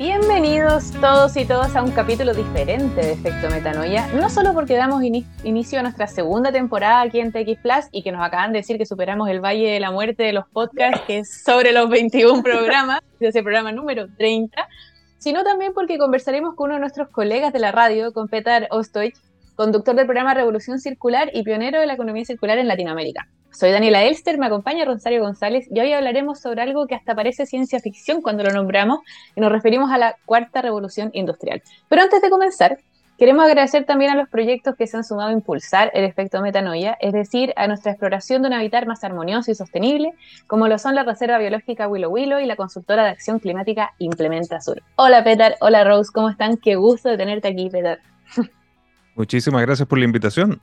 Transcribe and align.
Bienvenidos 0.00 0.92
todos 0.92 1.36
y 1.36 1.44
todas 1.44 1.76
a 1.76 1.82
un 1.82 1.90
capítulo 1.90 2.32
diferente 2.32 3.02
de 3.02 3.12
Efecto 3.12 3.50
Metanoia, 3.50 4.06
no 4.14 4.30
solo 4.30 4.54
porque 4.54 4.74
damos 4.74 5.02
inicio 5.04 5.78
a 5.78 5.82
nuestra 5.82 6.06
segunda 6.06 6.50
temporada 6.50 7.02
aquí 7.02 7.20
en 7.20 7.30
TX 7.32 7.60
Plus 7.60 7.84
y 7.92 8.02
que 8.02 8.10
nos 8.10 8.22
acaban 8.22 8.54
de 8.54 8.60
decir 8.60 8.78
que 8.78 8.86
superamos 8.86 9.28
el 9.28 9.44
Valle 9.44 9.72
de 9.72 9.78
la 9.78 9.90
Muerte 9.90 10.22
de 10.22 10.32
los 10.32 10.48
podcasts, 10.48 11.02
que 11.06 11.18
es 11.18 11.42
sobre 11.44 11.72
los 11.72 11.90
21 11.90 12.42
programas, 12.42 13.02
de 13.18 13.28
ese 13.28 13.42
programa 13.42 13.72
número 13.72 14.06
30, 14.16 14.66
sino 15.18 15.44
también 15.44 15.74
porque 15.74 15.98
conversaremos 15.98 16.54
con 16.54 16.68
uno 16.68 16.76
de 16.76 16.80
nuestros 16.80 17.10
colegas 17.10 17.52
de 17.52 17.58
la 17.58 17.70
radio, 17.70 18.14
con 18.14 18.28
Petar 18.28 18.68
Ostoich, 18.70 19.18
conductor 19.54 19.94
del 19.94 20.06
programa 20.06 20.32
Revolución 20.32 20.80
Circular 20.80 21.30
y 21.34 21.42
pionero 21.42 21.78
de 21.78 21.86
la 21.86 21.92
economía 21.92 22.24
circular 22.24 22.56
en 22.56 22.68
Latinoamérica. 22.68 23.28
Soy 23.52 23.72
Daniela 23.72 24.04
Elster, 24.04 24.38
me 24.38 24.46
acompaña 24.46 24.84
Rosario 24.84 25.22
González 25.22 25.66
y 25.70 25.80
hoy 25.80 25.92
hablaremos 25.92 26.40
sobre 26.40 26.62
algo 26.62 26.86
que 26.86 26.94
hasta 26.94 27.14
parece 27.14 27.46
ciencia 27.46 27.80
ficción 27.80 28.22
cuando 28.22 28.44
lo 28.44 28.52
nombramos 28.52 29.00
y 29.34 29.40
nos 29.40 29.50
referimos 29.50 29.90
a 29.90 29.98
la 29.98 30.16
cuarta 30.24 30.62
revolución 30.62 31.10
industrial. 31.14 31.62
Pero 31.88 32.02
antes 32.02 32.22
de 32.22 32.30
comenzar, 32.30 32.78
queremos 33.18 33.44
agradecer 33.44 33.84
también 33.84 34.12
a 34.12 34.14
los 34.14 34.28
proyectos 34.28 34.76
que 34.76 34.86
se 34.86 34.96
han 34.96 35.04
sumado 35.04 35.30
a 35.30 35.32
impulsar 35.32 35.90
el 35.94 36.04
efecto 36.04 36.40
metanoia, 36.40 36.96
es 37.00 37.12
decir, 37.12 37.52
a 37.56 37.66
nuestra 37.66 37.90
exploración 37.90 38.42
de 38.42 38.48
un 38.48 38.54
hábitat 38.54 38.86
más 38.86 39.02
armonioso 39.02 39.50
y 39.50 39.56
sostenible, 39.56 40.14
como 40.46 40.68
lo 40.68 40.78
son 40.78 40.94
la 40.94 41.02
Reserva 41.02 41.38
Biológica 41.38 41.88
Willow 41.88 42.10
Willow 42.10 42.38
y 42.38 42.46
la 42.46 42.56
consultora 42.56 43.02
de 43.02 43.10
acción 43.10 43.40
climática 43.40 43.94
Implementa 43.98 44.60
Sur. 44.60 44.80
Hola 44.94 45.24
Petar, 45.24 45.56
hola 45.60 45.82
Rose, 45.82 46.10
¿cómo 46.14 46.30
están? 46.30 46.56
Qué 46.56 46.76
gusto 46.76 47.08
de 47.08 47.18
tenerte 47.18 47.48
aquí, 47.48 47.68
Petar. 47.68 47.98
Muchísimas 49.16 49.62
gracias 49.62 49.88
por 49.88 49.98
la 49.98 50.04
invitación. 50.04 50.62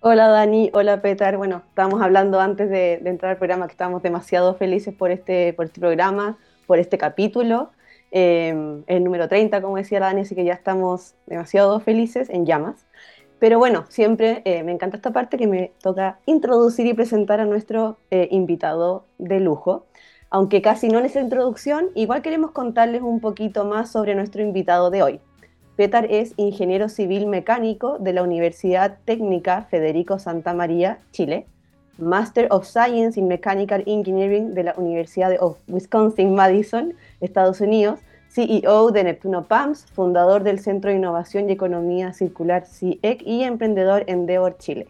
Hola 0.00 0.28
Dani, 0.28 0.70
hola 0.74 1.02
Petar. 1.02 1.36
Bueno, 1.36 1.62
estábamos 1.70 2.00
hablando 2.00 2.38
antes 2.38 2.70
de, 2.70 3.02
entrar 3.04 3.32
al 3.32 3.36
programa 3.36 3.66
que 3.66 3.72
estamos 3.72 4.00
demasiado 4.00 4.54
felices 4.54 4.94
por 4.94 5.10
este, 5.10 5.52
por 5.54 5.66
este 5.66 5.80
programa, 5.80 6.38
por 6.68 6.78
este 6.78 6.98
capítulo, 6.98 7.72
eh, 8.12 8.82
el 8.86 9.02
número 9.02 9.26
30, 9.26 9.60
como 9.60 9.76
decía 9.76 9.98
Dani, 9.98 10.20
así 10.20 10.36
que 10.36 10.44
ya 10.44 10.52
estamos 10.52 11.16
demasiado 11.26 11.80
felices 11.80 12.30
en 12.30 12.46
llamas. 12.46 12.86
Pero 13.40 13.58
bueno, 13.58 13.86
siempre 13.88 14.42
eh, 14.44 14.62
me 14.62 14.70
encanta 14.70 14.96
esta 14.98 15.12
parte 15.12 15.36
que 15.36 15.48
me 15.48 15.72
toca 15.82 16.20
introducir 16.26 16.86
y 16.86 16.94
presentar 16.94 17.40
a 17.40 17.44
nuestro 17.44 17.98
eh, 18.12 18.28
invitado 18.30 19.04
de 19.18 19.40
lujo. 19.40 19.86
Aunque 20.30 20.62
casi 20.62 20.88
no 20.88 21.00
es 21.00 21.16
introducción, 21.16 21.88
igual 21.96 22.22
queremos 22.22 22.52
contarles 22.52 23.02
un 23.02 23.20
poquito 23.20 23.64
más 23.64 23.90
sobre 23.90 24.14
nuestro 24.14 24.42
invitado 24.42 24.90
de 24.90 25.02
hoy. 25.02 25.20
Petar 25.78 26.08
es 26.10 26.34
ingeniero 26.36 26.88
civil 26.88 27.28
mecánico 27.28 27.98
de 28.00 28.12
la 28.12 28.24
Universidad 28.24 28.98
Técnica 29.04 29.68
Federico 29.70 30.18
Santa 30.18 30.52
María, 30.52 30.98
Chile, 31.12 31.46
Master 31.98 32.48
of 32.50 32.66
Science 32.66 33.16
in 33.16 33.28
Mechanical 33.28 33.84
Engineering 33.86 34.54
de 34.54 34.64
la 34.64 34.74
Universidad 34.76 35.36
of 35.38 35.56
Wisconsin-Madison, 35.68 36.94
Estados 37.20 37.60
Unidos, 37.60 38.00
CEO 38.28 38.90
de 38.90 39.04
Neptuno 39.04 39.44
PAMS, 39.44 39.86
fundador 39.92 40.42
del 40.42 40.58
Centro 40.58 40.90
de 40.90 40.96
Innovación 40.96 41.48
y 41.48 41.52
Economía 41.52 42.12
Circular 42.12 42.66
CIEC 42.66 43.22
y 43.24 43.44
emprendedor 43.44 44.02
Endeavor 44.08 44.58
Chile. 44.58 44.88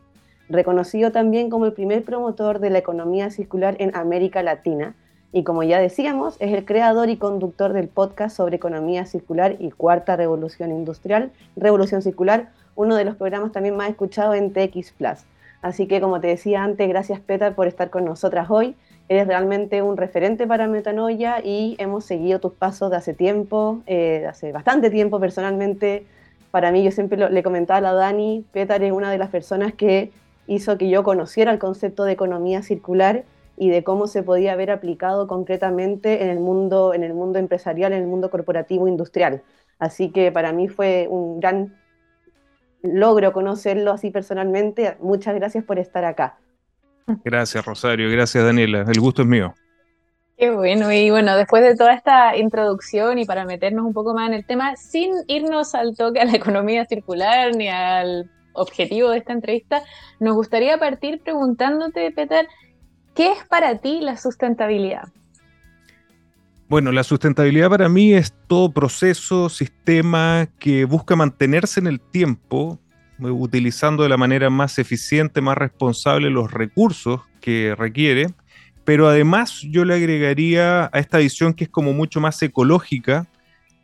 Reconocido 0.48 1.12
también 1.12 1.50
como 1.50 1.66
el 1.66 1.74
primer 1.74 2.02
promotor 2.02 2.60
de 2.60 2.70
la 2.70 2.78
economía 2.78 3.28
circular 3.28 3.76
en 3.78 3.94
América 3.94 4.42
Latina, 4.42 4.94
y 5.32 5.44
como 5.44 5.62
ya 5.62 5.78
decíamos, 5.78 6.36
es 6.40 6.52
el 6.52 6.64
creador 6.64 7.10
y 7.10 7.18
conductor 7.18 7.74
del 7.74 7.88
podcast 7.88 8.36
sobre 8.36 8.56
economía 8.56 9.04
circular 9.04 9.56
y 9.58 9.70
cuarta 9.70 10.16
revolución 10.16 10.70
industrial, 10.70 11.32
Revolución 11.54 12.00
Circular, 12.00 12.48
uno 12.76 12.96
de 12.96 13.04
los 13.04 13.16
programas 13.16 13.52
también 13.52 13.76
más 13.76 13.90
escuchados 13.90 14.36
en 14.36 14.52
TX 14.52 14.92
Plus. 14.92 15.18
Así 15.60 15.86
que 15.86 16.00
como 16.00 16.20
te 16.20 16.28
decía 16.28 16.62
antes, 16.62 16.88
gracias 16.88 17.20
Petar 17.20 17.54
por 17.54 17.66
estar 17.66 17.90
con 17.90 18.04
nosotras 18.04 18.48
hoy. 18.48 18.74
Eres 19.10 19.26
realmente 19.26 19.82
un 19.82 19.96
referente 19.96 20.46
para 20.46 20.66
Metanoia 20.66 21.44
y 21.44 21.76
hemos 21.78 22.04
seguido 22.04 22.38
tus 22.38 22.52
pasos 22.52 22.90
de 22.90 22.96
hace 22.96 23.12
tiempo, 23.12 23.82
eh, 23.86 24.20
de 24.20 24.26
hace 24.28 24.52
bastante 24.52 24.88
tiempo 24.88 25.18
personalmente. 25.20 26.06
Para 26.50 26.72
mí, 26.72 26.82
yo 26.82 26.90
siempre 26.90 27.28
le 27.28 27.42
comentaba 27.42 27.78
a 27.78 27.80
la 27.80 27.92
Dani, 27.92 28.44
Petar 28.52 28.82
es 28.82 28.92
una 28.92 29.10
de 29.10 29.18
las 29.18 29.28
personas 29.28 29.74
que 29.74 30.10
hizo 30.46 30.78
que 30.78 30.88
yo 30.88 31.02
conociera 31.02 31.52
el 31.52 31.58
concepto 31.58 32.04
de 32.04 32.12
economía 32.12 32.62
circular 32.62 33.24
y 33.58 33.70
de 33.70 33.82
cómo 33.82 34.06
se 34.06 34.22
podía 34.22 34.52
haber 34.52 34.70
aplicado 34.70 35.26
concretamente 35.26 36.22
en 36.22 36.30
el 36.30 36.38
mundo, 36.38 36.94
en 36.94 37.02
el 37.02 37.12
mundo 37.12 37.38
empresarial, 37.38 37.92
en 37.92 38.02
el 38.02 38.06
mundo 38.06 38.30
corporativo 38.30 38.86
industrial. 38.86 39.42
Así 39.78 40.10
que 40.10 40.30
para 40.32 40.52
mí 40.52 40.68
fue 40.68 41.06
un 41.10 41.40
gran 41.40 41.76
logro 42.82 43.32
conocerlo 43.32 43.92
así 43.92 44.10
personalmente. 44.10 44.96
Muchas 45.00 45.34
gracias 45.34 45.64
por 45.64 45.78
estar 45.78 46.04
acá. 46.04 46.38
Gracias, 47.24 47.64
Rosario. 47.64 48.10
Gracias, 48.10 48.44
Daniela. 48.44 48.84
El 48.88 49.00
gusto 49.00 49.22
es 49.22 49.28
mío. 49.28 49.54
Qué 50.36 50.52
bueno, 50.52 50.92
y 50.92 51.10
bueno, 51.10 51.36
después 51.36 51.64
de 51.64 51.74
toda 51.74 51.94
esta 51.94 52.36
introducción 52.36 53.18
y 53.18 53.24
para 53.24 53.44
meternos 53.44 53.84
un 53.84 53.92
poco 53.92 54.14
más 54.14 54.28
en 54.28 54.34
el 54.34 54.46
tema, 54.46 54.76
sin 54.76 55.10
irnos 55.26 55.74
al 55.74 55.96
toque 55.96 56.20
a 56.20 56.26
la 56.26 56.36
economía 56.36 56.84
circular 56.84 57.56
ni 57.56 57.68
al 57.68 58.30
objetivo 58.52 59.10
de 59.10 59.18
esta 59.18 59.32
entrevista, 59.32 59.82
nos 60.20 60.36
gustaría 60.36 60.78
partir 60.78 61.20
preguntándote, 61.24 62.12
Peter, 62.12 62.46
¿Qué 63.18 63.32
es 63.32 63.44
para 63.48 63.78
ti 63.78 63.98
la 64.00 64.16
sustentabilidad? 64.16 65.08
Bueno, 66.68 66.92
la 66.92 67.02
sustentabilidad 67.02 67.68
para 67.68 67.88
mí 67.88 68.12
es 68.14 68.32
todo 68.46 68.70
proceso, 68.70 69.48
sistema 69.48 70.46
que 70.60 70.84
busca 70.84 71.16
mantenerse 71.16 71.80
en 71.80 71.88
el 71.88 71.98
tiempo, 71.98 72.78
eh, 73.18 73.24
utilizando 73.24 74.04
de 74.04 74.08
la 74.08 74.16
manera 74.16 74.50
más 74.50 74.78
eficiente, 74.78 75.40
más 75.40 75.58
responsable 75.58 76.30
los 76.30 76.52
recursos 76.52 77.22
que 77.40 77.74
requiere, 77.76 78.28
pero 78.84 79.08
además 79.08 79.62
yo 79.62 79.84
le 79.84 79.94
agregaría 79.94 80.84
a 80.84 81.00
esta 81.00 81.18
visión 81.18 81.54
que 81.54 81.64
es 81.64 81.70
como 81.70 81.92
mucho 81.92 82.20
más 82.20 82.40
ecológica, 82.40 83.26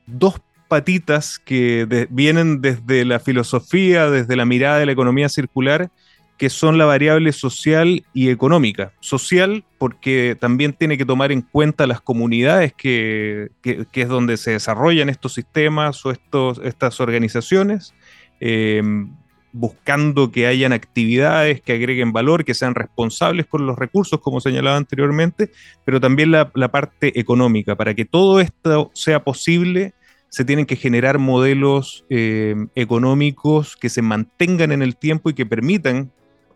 dos 0.06 0.40
patitas 0.68 1.40
que 1.40 2.06
vienen 2.08 2.60
desde 2.60 3.04
la 3.04 3.18
filosofía, 3.18 4.08
desde 4.10 4.36
la 4.36 4.44
mirada 4.44 4.78
de 4.78 4.86
la 4.86 4.92
economía 4.92 5.28
circular, 5.28 5.90
que 6.36 6.50
son 6.50 6.78
la 6.78 6.84
variable 6.84 7.32
social 7.32 8.04
y 8.12 8.30
económica. 8.30 8.92
Social 9.00 9.64
porque 9.78 10.36
también 10.40 10.72
tiene 10.72 10.98
que 10.98 11.04
tomar 11.04 11.30
en 11.30 11.42
cuenta 11.42 11.86
las 11.86 12.00
comunidades 12.00 12.72
que, 12.72 13.50
es 13.62 14.08
donde 14.08 14.36
se 14.36 14.52
desarrollan 14.52 15.08
estos 15.08 15.34
sistemas 15.34 16.04
o 16.04 16.10
estos, 16.10 16.60
estas 16.64 17.00
organizaciones, 17.00 17.94
em, 18.40 19.14
buscando 19.52 20.32
que 20.32 20.48
hayan 20.48 20.72
actividades 20.72 21.60
que 21.60 21.74
agreguen 21.74 22.12
valor, 22.12 22.44
que 22.44 22.54
sean 22.54 22.74
responsables 22.74 23.46
con 23.46 23.66
los 23.66 23.78
recursos, 23.78 24.20
como 24.20 24.40
señalaba 24.40 24.76
anteriormente, 24.76 25.52
pero 25.84 26.00
también 26.00 26.32
la, 26.32 26.50
parte 26.72 27.18
económica. 27.20 27.76
Para 27.76 27.94
que 27.94 28.04
todo 28.04 28.40
esto 28.40 28.90
sea 28.94 29.22
posible, 29.22 29.94
se 30.30 30.44
tienen 30.44 30.66
que 30.66 30.74
generar 30.74 31.20
modelos 31.20 32.04
em, 32.10 32.68
económicos 32.74 33.76
que 33.76 33.88
se 33.88 34.02
mantengan 34.02 34.72
en 34.72 34.82
el 34.82 34.96
tiempo 34.96 35.30
y 35.30 35.34
que 35.34 35.46
permitan 35.46 36.10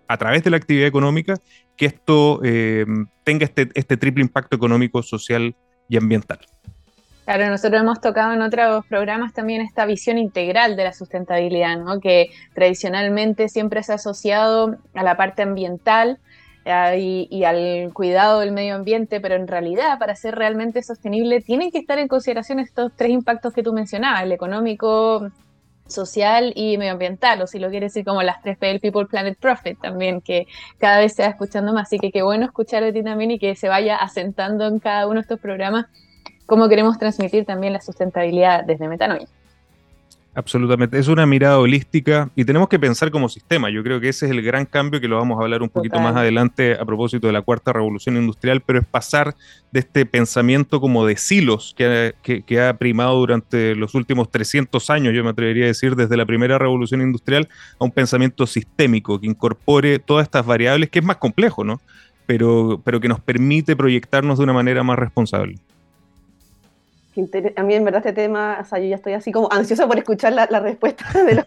a 0.08 0.16
través 0.16 0.42
de 0.42 0.50
la 0.50 0.56
actividad 0.56 0.88
económica 0.88 1.34
que 1.76 1.86
esto 1.86 2.40
eh, 2.42 2.84
tenga 3.22 3.44
este, 3.44 3.68
este 3.74 3.96
triple 3.96 4.22
impacto 4.22 4.56
económico, 4.56 5.02
social 5.02 5.54
y 5.88 5.96
ambiental. 5.96 6.40
Claro, 7.28 7.50
nosotros 7.50 7.82
hemos 7.82 8.00
tocado 8.00 8.32
en 8.32 8.40
otros 8.40 8.86
programas 8.86 9.34
también 9.34 9.60
esta 9.60 9.84
visión 9.84 10.16
integral 10.16 10.76
de 10.76 10.84
la 10.84 10.94
sustentabilidad, 10.94 11.76
¿no? 11.76 12.00
que 12.00 12.30
tradicionalmente 12.54 13.50
siempre 13.50 13.82
se 13.82 13.92
ha 13.92 13.96
asociado 13.96 14.78
a 14.94 15.02
la 15.02 15.18
parte 15.18 15.42
ambiental 15.42 16.18
eh, 16.64 17.26
y, 17.30 17.44
al 17.44 17.92
cuidado 17.92 18.40
del 18.40 18.52
medio 18.52 18.76
ambiente, 18.76 19.20
pero 19.20 19.34
en 19.34 19.46
realidad 19.46 19.98
para 19.98 20.16
ser 20.16 20.36
realmente 20.36 20.82
sostenible 20.82 21.42
tienen 21.42 21.70
que 21.70 21.76
estar 21.76 21.98
en 21.98 22.08
consideración 22.08 22.60
estos 22.60 22.92
tres 22.96 23.10
impactos 23.10 23.52
que 23.52 23.62
tú 23.62 23.74
mencionabas, 23.74 24.22
el 24.22 24.32
económico, 24.32 25.30
social 25.88 26.52
y 26.54 26.78
medioambiental, 26.78 27.42
o 27.42 27.46
si 27.46 27.58
lo 27.58 27.70
quieres 27.70 27.92
decir 27.92 28.04
como 28.04 28.22
las 28.22 28.40
tres 28.42 28.56
P 28.58 28.66
del 28.66 28.80
People, 28.80 29.06
Planet, 29.06 29.36
Profit 29.38 29.80
también, 29.80 30.20
que 30.20 30.46
cada 30.78 30.98
vez 31.00 31.14
se 31.14 31.22
va 31.22 31.28
escuchando 31.28 31.72
más. 31.72 31.88
Así 31.88 31.98
que 31.98 32.12
qué 32.12 32.22
bueno 32.22 32.44
escuchar 32.44 32.84
de 32.84 32.92
ti 32.92 33.02
también 33.02 33.30
y 33.32 33.38
que 33.38 33.56
se 33.56 33.68
vaya 33.68 33.96
asentando 33.96 34.66
en 34.66 34.78
cada 34.78 35.06
uno 35.06 35.16
de 35.16 35.22
estos 35.22 35.40
programas 35.40 35.86
cómo 36.46 36.68
queremos 36.68 36.98
transmitir 36.98 37.44
también 37.44 37.74
la 37.74 37.80
sustentabilidad 37.80 38.64
desde 38.64 38.88
Metanoia. 38.88 39.28
Absolutamente, 40.38 41.00
es 41.00 41.08
una 41.08 41.26
mirada 41.26 41.58
holística 41.58 42.30
y 42.36 42.44
tenemos 42.44 42.68
que 42.68 42.78
pensar 42.78 43.10
como 43.10 43.28
sistema. 43.28 43.70
Yo 43.70 43.82
creo 43.82 44.00
que 44.00 44.08
ese 44.08 44.26
es 44.26 44.30
el 44.30 44.40
gran 44.40 44.66
cambio 44.66 45.00
que 45.00 45.08
lo 45.08 45.16
vamos 45.16 45.36
a 45.36 45.42
hablar 45.42 45.62
un 45.62 45.68
poquito 45.68 45.98
más 45.98 46.14
adelante 46.14 46.74
a 46.74 46.84
propósito 46.84 47.26
de 47.26 47.32
la 47.32 47.42
cuarta 47.42 47.72
revolución 47.72 48.16
industrial, 48.16 48.60
pero 48.60 48.78
es 48.78 48.86
pasar 48.86 49.34
de 49.72 49.80
este 49.80 50.06
pensamiento 50.06 50.80
como 50.80 51.04
de 51.04 51.16
silos 51.16 51.74
que, 51.76 52.14
que, 52.22 52.60
ha 52.60 52.72
primado 52.74 53.16
durante 53.16 53.74
los 53.74 53.96
últimos 53.96 54.30
300 54.30 54.90
años, 54.90 55.12
yo 55.12 55.24
me 55.24 55.30
atrevería 55.30 55.64
a 55.64 55.66
decir, 55.66 55.96
desde 55.96 56.16
la 56.16 56.24
primera 56.24 56.56
revolución 56.56 57.02
industrial, 57.02 57.48
a 57.80 57.84
un 57.84 57.90
pensamiento 57.90 58.46
sistémico 58.46 59.20
que 59.20 59.26
incorpore 59.26 59.98
todas 59.98 60.22
estas 60.22 60.46
variables, 60.46 60.88
que 60.88 61.00
es 61.00 61.04
más 61.04 61.16
complejo, 61.16 61.64
¿no? 61.64 61.80
Pero, 62.26 62.80
pero 62.84 63.00
que 63.00 63.08
nos 63.08 63.18
permite 63.18 63.74
proyectarnos 63.74 64.38
de 64.38 64.44
una 64.44 64.52
manera 64.52 64.84
más 64.84 65.00
responsable 65.00 65.56
a 67.56 67.62
mí 67.62 67.74
en 67.74 67.84
verdad 67.84 68.06
este 68.06 68.12
tema, 68.12 68.58
o 68.60 68.64
sea, 68.64 68.78
yo 68.78 68.86
ya 68.86 68.96
estoy 68.96 69.12
así 69.14 69.32
como 69.32 69.48
ansiosa 69.50 69.86
por 69.86 69.98
escuchar 69.98 70.32
la, 70.32 70.46
respuesta, 70.60 71.04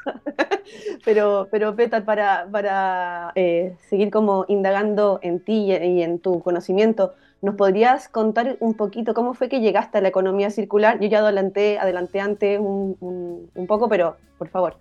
pero, 1.06 1.48
pero 1.52 1.76
Petar, 1.76 2.06
para, 2.06 2.48
para 2.52 3.32
eh, 3.36 3.76
seguir 3.90 4.12
como 4.12 4.46
indagando 4.48 5.20
en 5.22 5.40
ti 5.40 5.72
y, 5.72 6.02
en 6.02 6.20
tu 6.20 6.42
conocimiento, 6.42 7.14
¿Nos 7.44 7.56
podrías 7.56 8.08
contar 8.08 8.58
un 8.60 8.76
poquito 8.76 9.16
cómo 9.16 9.34
fue 9.34 9.50
que 9.50 9.62
llegaste 9.62 9.98
a 9.98 10.02
la 10.02 10.10
economía 10.10 10.52
circular? 10.52 11.00
Yo 11.00 11.08
ya 11.08 11.22
adelanté, 11.22 11.80
adelanté 11.80 12.20
antes 12.20 12.60
un, 12.60 12.96
un 13.00 13.66
poco, 13.66 13.90
pero 13.90 14.16
por 14.38 14.48
favor. 14.48 14.78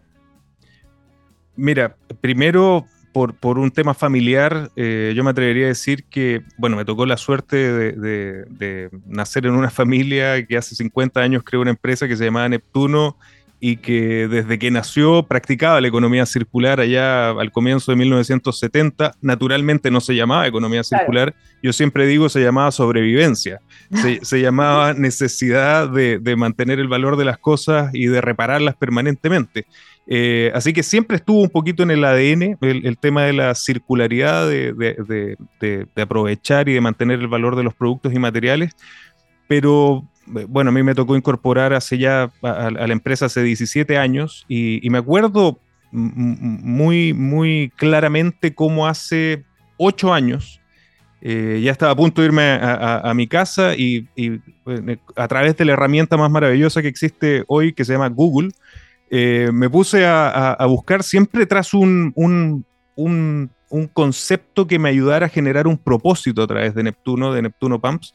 Mira, 1.57 1.97
primero 2.21 2.85
por, 3.13 3.59
un 3.59 3.71
tema 3.71 3.95
familiar, 3.95 4.71
eh, 4.77 5.13
yo 5.17 5.25
me 5.25 5.31
atrevería 5.31 5.65
a 5.65 5.69
decir 5.69 6.05
que, 6.05 6.43
bueno, 6.57 6.77
me 6.77 6.85
tocó 6.85 7.07
la 7.07 7.17
suerte 7.17 7.57
de, 7.57 8.91
nacer 9.07 9.47
en 9.47 9.53
una 9.53 9.71
familia 9.81 10.45
que 10.47 10.57
hace 10.57 10.75
50 10.75 11.21
años 11.21 11.43
creó 11.45 11.61
una 11.61 11.71
empresa 11.71 12.07
que 12.07 12.17
se 12.17 12.25
llamaba 12.25 12.49
Neptuno 12.49 13.17
y 13.63 13.77
que 13.77 14.27
desde 14.27 14.59
que 14.59 14.71
nació 14.71 15.23
practicaba 15.25 15.81
la 15.83 15.89
economía 15.89 16.25
circular 16.25 16.81
allá 16.81 17.31
al 17.31 17.53
comienzo 17.53 17.93
de 17.93 17.97
1970. 17.97 19.13
Naturalmente 19.21 19.91
no 19.91 20.01
se 20.01 20.15
llamaba 20.15 20.47
economía 20.47 20.83
circular, 20.83 21.35
yo 21.63 21.75
siempre 21.75 22.07
digo 22.07 22.31
se 22.31 22.41
llamaba 22.43 22.73
sobrevivencia, 22.73 23.61
se, 23.93 24.21
se 24.25 24.41
llamaba 24.41 24.95
necesidad 24.95 25.91
de, 25.91 26.37
mantener 26.37 26.81
el 26.81 26.89
valor 26.89 27.19
de 27.19 27.27
las 27.27 27.37
cosas 27.37 27.95
y 27.95 28.07
de 28.07 28.23
repararlas 28.23 28.77
permanentemente. 28.77 29.67
Eh, 30.13 30.51
así 30.55 30.73
que 30.73 30.83
siempre 30.83 31.17
estuvo 31.17 31.41
un 31.41 31.51
poquito 31.51 31.85
en 31.85 31.93
el 31.93 32.05
ADN 32.05 32.59
el, 32.61 32.99
tema 32.99 33.23
de 33.23 33.33
la 33.33 33.55
circularidad, 33.55 34.49
de, 34.49 35.37
aprovechar 35.95 36.69
y 36.69 36.73
de 36.75 36.81
mantener 36.81 37.21
el 37.21 37.29
valor 37.29 37.55
de 37.55 37.63
los 37.63 37.75
productos 37.75 38.13
y 38.13 38.19
materiales, 38.19 38.75
pero 39.47 40.05
eh, 40.37 40.47
bueno, 40.49 40.71
a 40.71 40.73
mí 40.73 40.83
me 40.83 40.97
tocó 40.97 41.17
incorporar 41.17 41.73
hace 41.73 41.97
ya 41.97 42.29
a, 42.43 42.71
la 42.71 42.93
empresa 42.93 43.27
hace 43.27 43.45
17 43.45 43.97
años 43.99 44.45
y, 44.49 44.81
me 44.91 44.99
acuerdo 44.99 45.61
muy, 45.93 47.13
muy 47.13 47.73
claramente 47.77 48.53
cómo 48.53 48.89
hace 48.89 49.45
8 49.77 50.13
años 50.13 50.61
eh, 51.21 51.61
ya 51.63 51.71
estaba 51.71 51.93
a 51.93 51.97
punto 51.97 52.21
de 52.21 52.27
irme 52.27 52.59
a, 52.61 53.13
mi 53.15 53.29
casa 53.29 53.77
y, 53.77 54.09
a 55.15 55.29
través 55.29 55.57
de 55.57 55.65
la 55.67 55.75
herramienta 55.75 56.17
más 56.17 56.33
maravillosa 56.33 56.83
que 56.83 56.89
existe 56.89 57.45
hoy, 57.47 57.73
que 57.73 57.85
se 57.85 57.93
llama 57.93 58.09
Google, 58.09 58.51
eh, 59.11 59.51
me 59.53 59.69
puse 59.69 60.07
a, 60.07 60.57
buscar 60.69 61.03
siempre 61.03 61.45
tras 61.45 61.75
un, 61.75 62.65
concepto 63.93 64.67
que 64.67 64.79
me 64.79 64.89
ayudara 64.89 65.27
a 65.27 65.29
generar 65.29 65.67
un 65.67 65.77
propósito 65.77 66.43
a 66.43 66.47
través 66.47 66.75
de 66.75 66.85
Neptuno, 66.85 67.33
de 67.33 67.43
Neptuno 67.43 67.81
Pumps. 67.81 68.15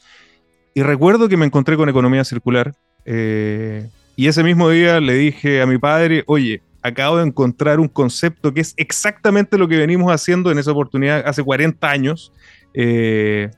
Y 0.73 0.83
recuerdo 0.83 1.29
que 1.29 1.37
me 1.37 1.45
encontré 1.45 1.77
con 1.77 1.89
economía 1.89 2.23
circular. 2.23 2.73
Eh, 3.05 3.89
y 4.15 4.27
ese 4.27 4.43
mismo 4.43 4.69
día 4.69 4.99
le 4.99 5.13
dije 5.13 5.61
a 5.61 5.65
mi 5.65 5.77
padre, 5.77 6.23
oye, 6.27 6.61
acabo 6.81 7.17
de 7.17 7.25
encontrar 7.25 7.79
un 7.79 7.87
concepto 7.87 8.53
que 8.53 8.61
es 8.61 8.73
exactamente 8.77 9.57
lo 9.57 9.67
que 9.67 9.77
venimos 9.77 10.11
haciendo 10.11 10.51
en 10.51 10.59
esa 10.59 10.71
oportunidad 10.71 11.23
hace 11.25 11.43
40 11.43 11.89
años. 11.89 12.31
Eh, 12.73 13.51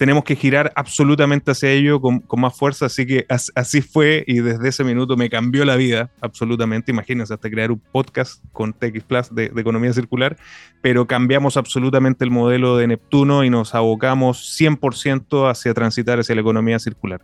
tenemos 0.00 0.24
que 0.24 0.34
girar 0.34 0.72
absolutamente 0.76 1.50
hacia 1.50 1.70
ello 1.72 2.00
con, 2.00 2.24
más 2.38 2.56
fuerza, 2.56 2.86
así 2.86 3.06
que 3.06 3.26
así 3.28 3.82
fue 3.82 4.24
y 4.26 4.40
desde 4.40 4.70
ese 4.70 4.82
minuto 4.82 5.14
me 5.14 5.28
cambió 5.28 5.62
la 5.66 5.76
vida 5.76 6.08
absolutamente, 6.22 6.90
imagínense, 6.90 7.34
hasta 7.34 7.50
crear 7.50 7.70
un 7.70 7.82
podcast 7.92 8.42
con 8.50 8.72
TX 8.72 9.04
Plus 9.04 9.34
de, 9.34 9.52
economía 9.54 9.92
circular, 9.92 10.38
pero 10.80 11.06
cambiamos 11.06 11.58
absolutamente 11.58 12.24
el 12.24 12.30
modelo 12.30 12.78
de 12.78 12.86
Neptuno 12.86 13.44
y 13.44 13.50
nos 13.50 13.74
abocamos 13.74 14.58
100% 14.58 15.50
hacia 15.50 15.74
transitar 15.74 16.18
hacia 16.18 16.34
la 16.34 16.40
economía 16.40 16.78
circular. 16.78 17.20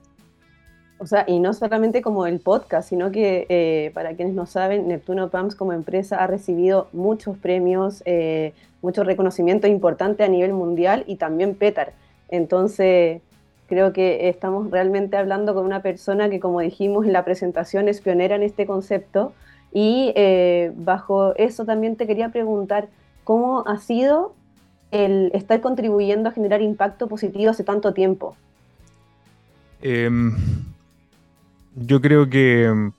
O 0.99 1.07
sea, 1.07 1.25
y 1.27 1.39
no 1.39 1.55
solamente 1.55 2.03
como 2.03 2.27
el 2.27 2.41
podcast, 2.41 2.91
sino 2.91 3.11
que 3.11 3.47
eh, 3.49 3.91
para 3.95 4.17
quienes 4.17 4.35
no 4.35 4.45
saben, 4.45 4.87
Neptuno 4.87 5.31
Pumps 5.31 5.55
como 5.55 5.73
empresa 5.73 6.23
ha 6.23 6.27
recibido 6.27 6.91
muchos 6.93 7.39
premios, 7.39 8.03
eh, 8.05 8.53
mucho 8.83 9.03
reconocimiento 9.03 9.67
importante 9.67 10.25
a 10.25 10.29
nivel 10.29 10.53
mundial 10.53 11.05
y 11.07 11.17
también 11.17 11.55
PETAR 11.55 11.95
entonces, 12.29 13.23
creo 13.69 13.93
que 13.93 14.29
estamos 14.29 14.71
realmente 14.71 15.17
hablando 15.17 15.55
con 15.55 15.65
una 15.65 15.83
persona 15.83 16.29
que, 16.31 16.41
como 16.41 16.61
dijimos 16.61 17.07
en 17.07 17.13
la 17.13 17.25
presentación, 17.25 17.89
es 17.89 18.01
pionera 18.01 18.37
en 18.37 18.43
este 18.43 18.67
concepto. 18.67 19.33
Y 19.73 20.13
eh, 20.17 20.73
bajo 20.77 21.35
eso 21.37 21.65
también 21.65 21.97
te 21.97 22.07
quería 22.07 22.31
preguntar, 22.31 22.89
¿cómo 23.25 23.67
ha 23.67 23.79
sido 23.79 24.35
el 24.91 25.31
estar 25.35 25.61
contribuyendo 25.61 26.29
a 26.29 26.33
generar 26.33 26.63
impacto 26.63 27.09
positivo 27.09 27.51
hace 27.51 27.65
tanto 27.65 27.93
tiempo? 27.93 28.37
Em, 29.83 30.35
yo 31.75 32.01
creo 32.01 32.31
que 32.31 32.91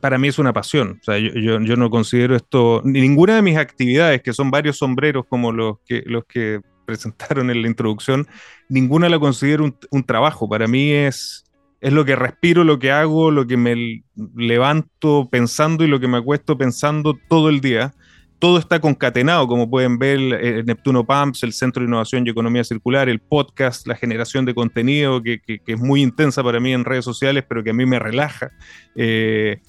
para 0.00 0.18
mí 0.18 0.28
es 0.28 0.38
una 0.38 0.52
pasión. 0.52 0.98
O 1.00 1.04
sea, 1.04 1.18
yo, 1.18 1.58
no 1.58 1.90
considero 1.90 2.36
esto, 2.36 2.80
ninguna 2.84 3.36
de 3.36 3.42
mis 3.42 3.56
actividades, 3.56 4.22
que 4.22 4.32
son 4.32 4.50
varios 4.50 4.78
sombreros 4.78 5.26
como 5.28 5.52
los 5.52 5.78
que, 5.86 6.02
los 6.06 6.24
que 6.24 6.60
presentaron 6.84 7.50
en 7.50 7.62
la 7.62 7.68
introducción, 7.68 8.26
ninguna 8.68 9.08
la 9.08 9.18
considero 9.18 9.74
un, 9.90 10.04
trabajo. 10.04 10.48
Para 10.48 10.66
mí 10.66 10.90
es, 10.90 11.44
es 11.80 11.92
lo 11.92 12.04
que 12.04 12.16
respiro, 12.16 12.64
lo 12.64 12.78
que 12.78 12.90
hago, 12.90 13.30
lo 13.30 13.46
que 13.46 13.56
me 13.56 14.04
levanto 14.36 15.28
pensando 15.30 15.84
y 15.84 15.88
lo 15.88 16.00
que 16.00 16.08
me 16.08 16.18
acuesto 16.18 16.56
pensando 16.56 17.18
todo 17.28 17.48
el 17.48 17.60
día. 17.60 17.94
Todo 18.38 18.58
está 18.58 18.80
concatenado, 18.80 19.46
como 19.46 19.70
pueden 19.70 19.98
ver, 19.98 20.18
el 20.18 20.66
Neptuno 20.66 21.06
Pumps, 21.06 21.44
el 21.44 21.52
Centro 21.52 21.80
de 21.80 21.88
Innovación 21.88 22.26
y 22.26 22.30
Economía 22.30 22.62
Circular, 22.62 23.08
el 23.08 23.20
podcast, 23.20 23.86
la 23.86 23.94
generación 23.94 24.44
de 24.44 24.54
contenido, 24.54 25.22
que, 25.22 25.40
es 25.46 25.78
muy 25.78 26.02
intensa 26.02 26.42
para 26.42 26.60
mí 26.60 26.74
en 26.74 26.84
redes 26.84 27.04
sociales, 27.04 27.44
pero 27.48 27.64
que 27.64 27.70
a 27.70 27.74
mí 27.74 27.86
me 27.86 27.98
relaja. 27.98 28.50
Eh, 28.96 29.60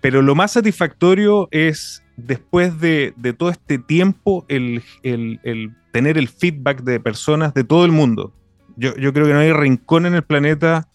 pero 0.00 0.22
lo 0.22 0.34
más 0.34 0.52
satisfactorio 0.52 1.48
es, 1.50 2.02
después 2.18 2.80
de, 2.80 3.14
todo 3.38 3.48
este 3.50 3.78
tiempo, 3.78 4.44
el, 4.48 4.82
tener 5.92 6.18
el 6.18 6.28
feedback 6.28 6.82
de 6.82 7.00
personas 7.00 7.54
de 7.54 7.64
todo 7.64 7.84
el 7.84 7.92
mundo. 7.92 8.34
Yo, 8.76 8.92
creo 8.94 9.26
que 9.26 9.32
no 9.32 9.38
hay 9.38 9.52
rincón 9.52 10.06
en 10.06 10.14
el 10.14 10.22
planeta 10.22 10.88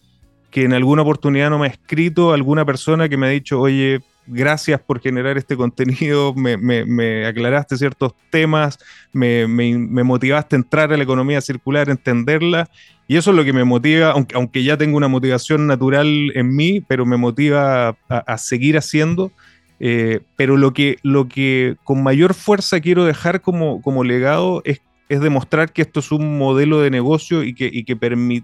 que 0.50 0.62
en 0.62 0.72
alguna 0.72 1.02
oportunidad 1.02 1.50
no 1.50 1.58
me 1.58 1.66
ha 1.66 1.70
escrito 1.70 2.32
alguna 2.32 2.64
persona 2.64 3.08
que 3.08 3.16
me 3.16 3.26
ha 3.26 3.30
dicho, 3.30 3.60
oye, 3.60 4.00
gracias 4.26 4.80
por 4.80 5.00
generar 5.00 5.36
este 5.36 5.56
contenido, 5.56 6.32
me, 6.34 7.26
aclaraste 7.26 7.76
ciertos 7.76 8.14
temas, 8.30 8.78
me, 9.12 9.46
motivaste 9.46 10.56
a 10.56 10.58
entrar 10.58 10.92
a 10.92 10.96
la 10.96 11.02
economía 11.02 11.40
circular, 11.40 11.88
entenderla, 11.88 12.70
y 13.08 13.16
eso 13.16 13.30
es 13.30 13.36
lo 13.36 13.44
que 13.44 13.52
me 13.52 13.64
motiva, 13.64 14.14
aunque 14.34 14.62
ya 14.62 14.78
tengo 14.78 14.96
una 14.96 15.08
motivación 15.08 15.66
natural 15.66 16.32
en 16.34 16.54
mí, 16.54 16.80
pero 16.80 17.04
me 17.04 17.16
motiva 17.16 17.96
a 18.08 18.38
seguir 18.38 18.78
haciendo 18.78 19.32
eh, 19.80 20.20
pero 20.36 20.56
lo 20.56 20.72
que, 20.72 20.98
lo 21.02 21.28
que 21.28 21.76
con 21.84 22.02
mayor 22.02 22.34
fuerza 22.34 22.80
quiero 22.80 23.04
dejar 23.04 23.40
como, 23.40 23.82
como 23.82 24.04
legado 24.04 24.62
es, 24.64 24.80
es 25.08 25.20
demostrar 25.20 25.72
que 25.72 25.82
esto 25.82 26.00
es 26.00 26.12
un 26.12 26.38
modelo 26.38 26.80
de 26.80 26.90
negocio 26.90 27.42
y 27.42 27.54
que, 27.54 27.68
y 27.72 27.84
que, 27.84 27.98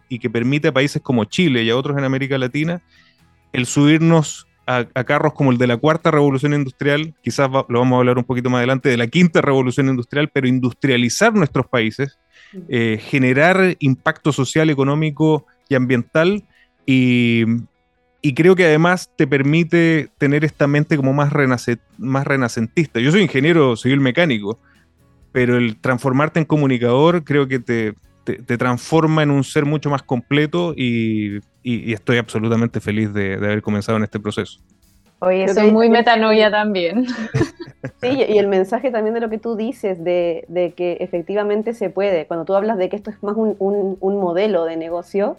y 0.08 0.18
que 0.18 0.30
permite 0.30 0.68
a 0.68 0.72
países 0.72 1.00
como 1.02 1.24
Chile 1.24 1.62
y 1.62 1.70
a 1.70 1.76
otros 1.76 1.96
en 1.96 2.04
América 2.04 2.38
Latina 2.38 2.82
el 3.52 3.66
subirnos 3.66 4.46
a, 4.66 4.84
carros 5.04 5.34
como 5.34 5.50
el 5.50 5.58
de 5.58 5.66
la 5.66 5.76
cuarta 5.76 6.12
revolución 6.12 6.54
industrial, 6.54 7.14
quizás 7.22 7.50
lo 7.50 7.78
vamos 7.80 7.96
a 7.96 7.98
hablar 7.98 8.18
un 8.18 8.24
poquito 8.24 8.50
más 8.50 8.58
adelante, 8.58 8.88
de 8.88 8.96
la 8.96 9.08
quinta 9.08 9.40
revolución 9.40 9.88
industrial, 9.88 10.30
pero 10.32 10.46
industrializar 10.46 11.34
nuestros 11.34 11.66
países, 11.66 12.18
eh, 12.68 13.00
generar 13.02 13.76
impacto 13.80 14.32
social, 14.32 14.70
económico 14.70 15.44
y 15.68 15.74
ambiental 15.74 16.44
y, 16.86 17.44
y 18.22 18.34
creo 18.34 18.54
que 18.54 18.66
además 18.66 19.10
te 19.16 19.26
permite 19.26 20.08
tener 20.18 20.44
esta 20.44 20.66
mente 20.66 20.96
como 20.96 21.12
más, 21.12 21.32
más 21.98 22.26
renacentista. 22.26 23.00
Yo 23.00 23.10
soy 23.10 23.22
ingeniero 23.22 23.76
civil 23.76 24.00
mecánico, 24.00 24.58
pero 25.32 25.56
el 25.56 25.80
transformarte 25.80 26.40
en 26.40 26.44
comunicador 26.44 27.24
creo 27.24 27.48
que 27.48 27.60
te, 27.60 27.94
te, 28.24 28.58
transforma 28.58 29.22
en 29.22 29.30
un 29.30 29.44
ser 29.44 29.64
mucho 29.64 29.90
más 29.90 30.02
completo 30.02 30.74
y, 30.76 31.38
y, 31.62 31.92
estoy 31.92 32.18
absolutamente 32.18 32.80
feliz 32.80 33.12
de, 33.12 33.38
de, 33.38 33.46
haber 33.46 33.62
comenzado 33.62 33.96
en 33.96 34.04
este 34.04 34.20
proceso. 34.20 34.60
Oye, 35.20 35.48
soy 35.48 35.70
muy 35.70 35.88
metanoia 35.88 36.50
también. 36.50 37.06
Sí, 38.02 38.08
y 38.08 38.36
el 38.36 38.46
mensaje 38.46 38.90
también 38.90 39.14
de 39.14 39.20
lo 39.20 39.30
que 39.30 39.38
tú 39.38 39.56
dices, 39.56 40.04
de, 40.04 40.44
de, 40.48 40.72
que 40.72 40.98
efectivamente 41.00 41.72
se 41.72 41.88
puede. 41.88 42.26
Cuando 42.26 42.44
tú 42.44 42.54
hablas 42.54 42.76
de 42.76 42.90
que 42.90 42.96
esto 42.96 43.10
es 43.10 43.22
más 43.22 43.36
un, 43.36 43.56
un, 43.58 43.96
un 44.00 44.20
modelo 44.20 44.66
de 44.66 44.76
negocio, 44.76 45.38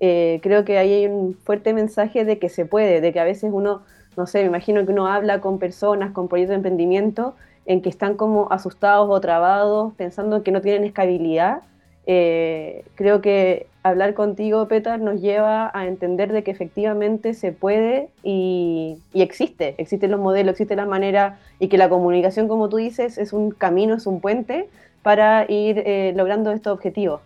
eh, 0.00 0.40
creo 0.42 0.64
que 0.64 0.78
ahí 0.78 0.92
hay 0.92 1.06
un 1.06 1.34
fuerte 1.34 1.72
mensaje 1.72 2.24
de 2.24 2.38
que 2.38 2.48
se 2.48 2.66
puede, 2.66 3.00
de 3.00 3.12
que 3.12 3.20
a 3.20 3.24
veces 3.24 3.50
uno, 3.52 3.82
no 4.16 4.26
sé, 4.26 4.40
me 4.40 4.46
imagino 4.46 4.84
que 4.84 4.92
uno 4.92 5.06
habla 5.06 5.40
con 5.40 5.58
personas, 5.58 6.12
con 6.12 6.28
proyectos 6.28 6.50
de 6.50 6.56
emprendimiento, 6.56 7.34
en 7.66 7.82
que 7.82 7.88
están 7.88 8.14
como 8.14 8.50
asustados 8.52 9.08
o 9.10 9.20
trabados, 9.20 9.92
pensando 9.94 10.42
que 10.42 10.52
no 10.52 10.60
tienen 10.60 10.84
escalabilidad. 10.84 11.62
Eh, 12.06 12.84
creo 12.94 13.20
que 13.20 13.66
hablar 13.82 14.14
contigo, 14.14 14.68
Petar, 14.68 15.00
nos 15.00 15.20
lleva 15.20 15.70
a 15.74 15.86
entender 15.86 16.32
de 16.32 16.44
que 16.44 16.52
efectivamente 16.52 17.34
se 17.34 17.52
puede 17.52 18.08
y, 18.22 18.98
existe, 19.14 19.74
existen 19.78 20.12
los 20.12 20.20
modelos, 20.20 20.52
existe 20.52 20.76
la 20.76 20.86
manera 20.86 21.38
y 21.58 21.68
que 21.68 21.78
la 21.78 21.88
comunicación, 21.88 22.46
como 22.46 22.68
tú 22.68 22.76
dices, 22.76 23.18
es 23.18 23.32
un 23.32 23.50
camino, 23.50 23.94
es 23.94 24.06
un 24.06 24.20
puente 24.20 24.68
para 25.02 25.50
ir 25.50 25.82
eh, 25.84 26.12
logrando 26.16 26.52
estos 26.52 26.72
objetivos. 26.72 27.20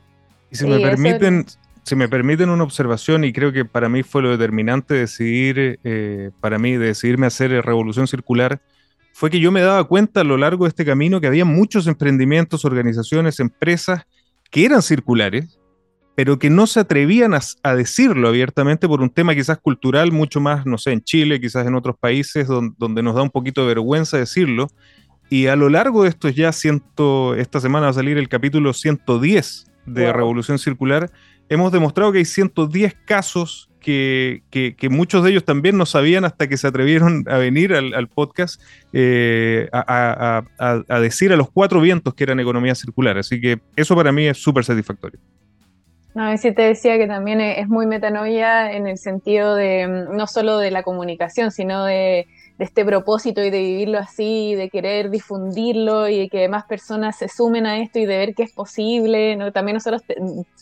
Y 0.50 0.57
si 0.57 0.67
me 0.67 0.81
permiten, 0.81 1.47
si 1.84 1.96
me 1.96 2.08
permiten 2.08 2.50
una 2.50 2.64
observación, 2.64 3.25
y 3.25 3.32
creo 3.32 3.52
que 3.52 3.64
para 3.64 3.88
mí 3.88 4.02
fue 4.02 4.22
lo 4.22 4.30
determinante 4.30 4.94
decidir, 4.94 5.78
eh, 5.84 6.30
para 6.40 6.58
mí 6.58 6.76
decidirme 6.76 7.26
a 7.26 7.28
hacer 7.28 7.50
Revolución 7.64 8.06
Circular, 8.06 8.60
fue 9.12 9.30
que 9.30 9.40
yo 9.40 9.52
me 9.52 9.60
daba 9.60 9.84
cuenta 9.84 10.20
a 10.20 10.25
lo 10.25 10.37
largo 10.37 10.64
de 10.64 10.70
este 10.70 10.84
camino 10.84 11.20
que 11.20 11.26
había 11.26 11.44
muchos 11.44 11.87
emprendimientos, 11.87 12.64
organizaciones, 12.64 13.40
empresas 13.40 14.06
que 14.50 14.64
eran 14.64 14.82
circulares, 14.82 15.60
pero 16.14 16.38
que 16.38 16.50
no 16.50 16.66
se 16.66 16.80
atrevían 16.80 17.32
a, 17.34 17.75
decirlo 17.75 18.28
abiertamente 18.28 18.87
por 18.88 19.00
un 19.00 19.10
tema 19.10 19.34
quizás 19.34 19.58
cultural, 19.58 20.12
mucho 20.12 20.40
más, 20.40 20.66
no 20.66 20.76
sé, 20.76 20.92
en 20.92 21.02
Chile, 21.02 21.40
quizás 21.40 21.66
en 21.66 21.75
otros 21.75 21.96
países 21.99 22.46
donde, 22.46 23.02
nos 23.02 23.14
da 23.14 23.22
un 23.22 23.30
poquito 23.30 23.62
de 23.62 23.68
vergüenza 23.68 24.18
decirlo. 24.18 24.68
Y 25.28 25.46
a 25.46 25.56
lo 25.56 25.68
largo 25.68 26.02
de 26.02 26.08
estos 26.08 26.34
ya 26.34 26.52
ciento, 26.52 27.34
esta 27.37 27.60
semana 27.60 27.87
va 27.87 27.90
a 27.90 27.94
salir 27.94 28.18
el 28.18 28.28
capítulo 28.28 28.72
110 28.72 29.66
de 29.87 30.12
Revolución 30.12 30.58
Circular, 30.58 31.10
hemos 31.50 31.73
demostrado 31.73 32.12
que 32.12 32.19
hay 32.19 32.25
110 32.25 32.95
casos 33.04 33.71
que, 33.80 34.42
muchos 34.90 35.25
de 35.25 35.30
ellos 35.30 35.45
también 35.45 35.76
no 35.76 35.85
sabían 35.85 36.25
hasta 36.25 36.49
que 36.49 36.57
se 36.57 36.66
atrevieron 36.66 37.25
a 37.28 37.38
venir 37.38 37.75
al, 37.75 38.09
podcast 38.09 38.61
eh, 38.92 39.69
a, 39.73 40.42
decir 41.00 41.33
a 41.33 41.37
los 41.37 41.50
cuatro 41.50 41.80
vientos 41.80 42.14
que 42.14 42.25
eran 42.25 42.40
economía 42.40 42.75
circular. 42.75 43.19
Así 43.19 43.40
que 43.40 43.61
eso 43.76 43.97
para 43.97 44.12
mí 44.12 44.26
es 44.26 44.38
súper 44.38 44.64
satisfactorio. 44.64 45.19
No, 46.14 46.37
sí 46.38 46.52
te 46.52 46.62
decía 46.62 46.99
que 46.99 47.07
también 47.07 47.40
es 47.40 47.69
muy 47.69 47.87
metanoia 47.87 48.73
en 48.73 48.88
el 48.88 48.99
sentido 48.99 49.54
de 49.54 49.87
mm, 49.87 50.16
no 50.16 50.26
solo 50.26 50.59
de 50.59 50.71
la 50.71 50.83
comunicación, 50.83 51.52
sino 51.52 51.85
de, 51.85 52.26
este 52.61 52.85
propósito 52.85 53.43
y 53.43 53.50
de 53.50 53.59
vivirlo 53.59 53.99
así, 53.99 54.55
de 54.55 54.71
querer 54.71 55.11
difundirlo 55.11 56.09
y 56.09 56.19
de 56.19 56.29
que 56.29 56.49
más 56.49 56.64
personas 56.64 57.17
se 57.17 57.29
sumen 57.29 57.67
a 57.67 57.79
esto 57.79 57.99
y 57.99 58.07
de 58.07 58.19
ver 58.19 58.35
que 58.35 58.43
es 58.43 58.52
posible. 58.52 59.37
¿no? 59.37 59.52
También 59.52 59.75
nosotros 59.75 60.02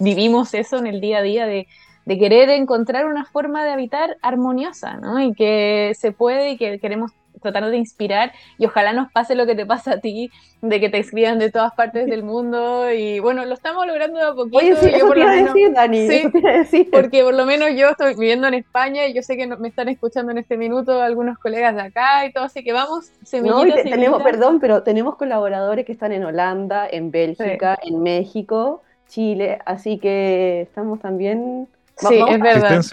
vivimos 0.00 0.54
eso 0.54 0.78
en 0.78 0.86
el 0.86 1.00
día 1.00 1.18
a 1.18 1.22
día 1.22 1.46
de 1.46 1.66
de 2.08 2.18
querer 2.18 2.48
encontrar 2.48 3.04
una 3.04 3.26
forma 3.26 3.66
de 3.66 3.70
habitar 3.70 4.16
armoniosa, 4.22 4.94
¿no? 4.94 5.20
Y 5.20 5.34
que 5.34 5.92
se 5.94 6.10
puede 6.10 6.52
y 6.52 6.56
que 6.56 6.78
queremos 6.78 7.12
tratar 7.38 7.68
de 7.70 7.76
inspirar 7.76 8.32
y 8.58 8.66
ojalá 8.66 8.92
nos 8.92 9.10
pase 9.12 9.34
lo 9.34 9.46
que 9.46 9.54
te 9.54 9.66
pasa 9.66 9.92
a 9.92 10.00
ti, 10.00 10.30
de 10.60 10.80
que 10.80 10.88
te 10.88 10.98
escriban 10.98 11.38
de 11.38 11.50
todas 11.50 11.72
partes 11.74 12.06
del 12.06 12.22
mundo 12.22 12.92
y 12.92 13.20
bueno, 13.20 13.44
lo 13.44 13.54
estamos 13.54 13.86
logrando 13.86 14.18
de 14.18 14.26
a 14.26 14.32
poquito. 14.34 14.58
Oye, 14.58 14.76
sí, 14.76 14.88
eso 14.88 15.12
decir, 15.12 15.72
Dani, 15.72 16.08
sí, 16.08 16.30
decir. 16.42 16.88
porque 16.90 17.22
por 17.22 17.34
lo 17.34 17.46
menos 17.46 17.70
yo 17.76 17.90
estoy 17.90 18.14
viviendo 18.14 18.46
en 18.48 18.54
España 18.54 19.06
y 19.06 19.14
yo 19.14 19.22
sé 19.22 19.36
que 19.36 19.46
me 19.46 19.68
están 19.68 19.88
escuchando 19.88 20.32
en 20.32 20.38
este 20.38 20.56
minuto 20.56 21.00
algunos 21.00 21.38
colegas 21.38 21.74
de 21.74 21.82
acá 21.82 22.26
y 22.26 22.32
todo, 22.32 22.44
así 22.44 22.62
que 22.64 22.72
vamos, 22.72 23.10
no, 23.42 23.66
y 23.66 23.72
tenemos, 23.82 24.22
perdón, 24.22 24.60
pero 24.60 24.82
tenemos 24.82 25.16
colaboradores 25.16 25.84
que 25.84 25.92
están 25.92 26.12
en 26.12 26.24
Holanda, 26.24 26.88
en 26.90 27.10
Bélgica, 27.10 27.78
en 27.82 28.02
México, 28.02 28.82
Chile, 29.08 29.58
así 29.64 29.98
que 29.98 30.62
estamos 30.62 31.00
también 31.00 31.68
Sí, 31.98 32.24
es 32.28 32.40
verdad. 32.40 32.84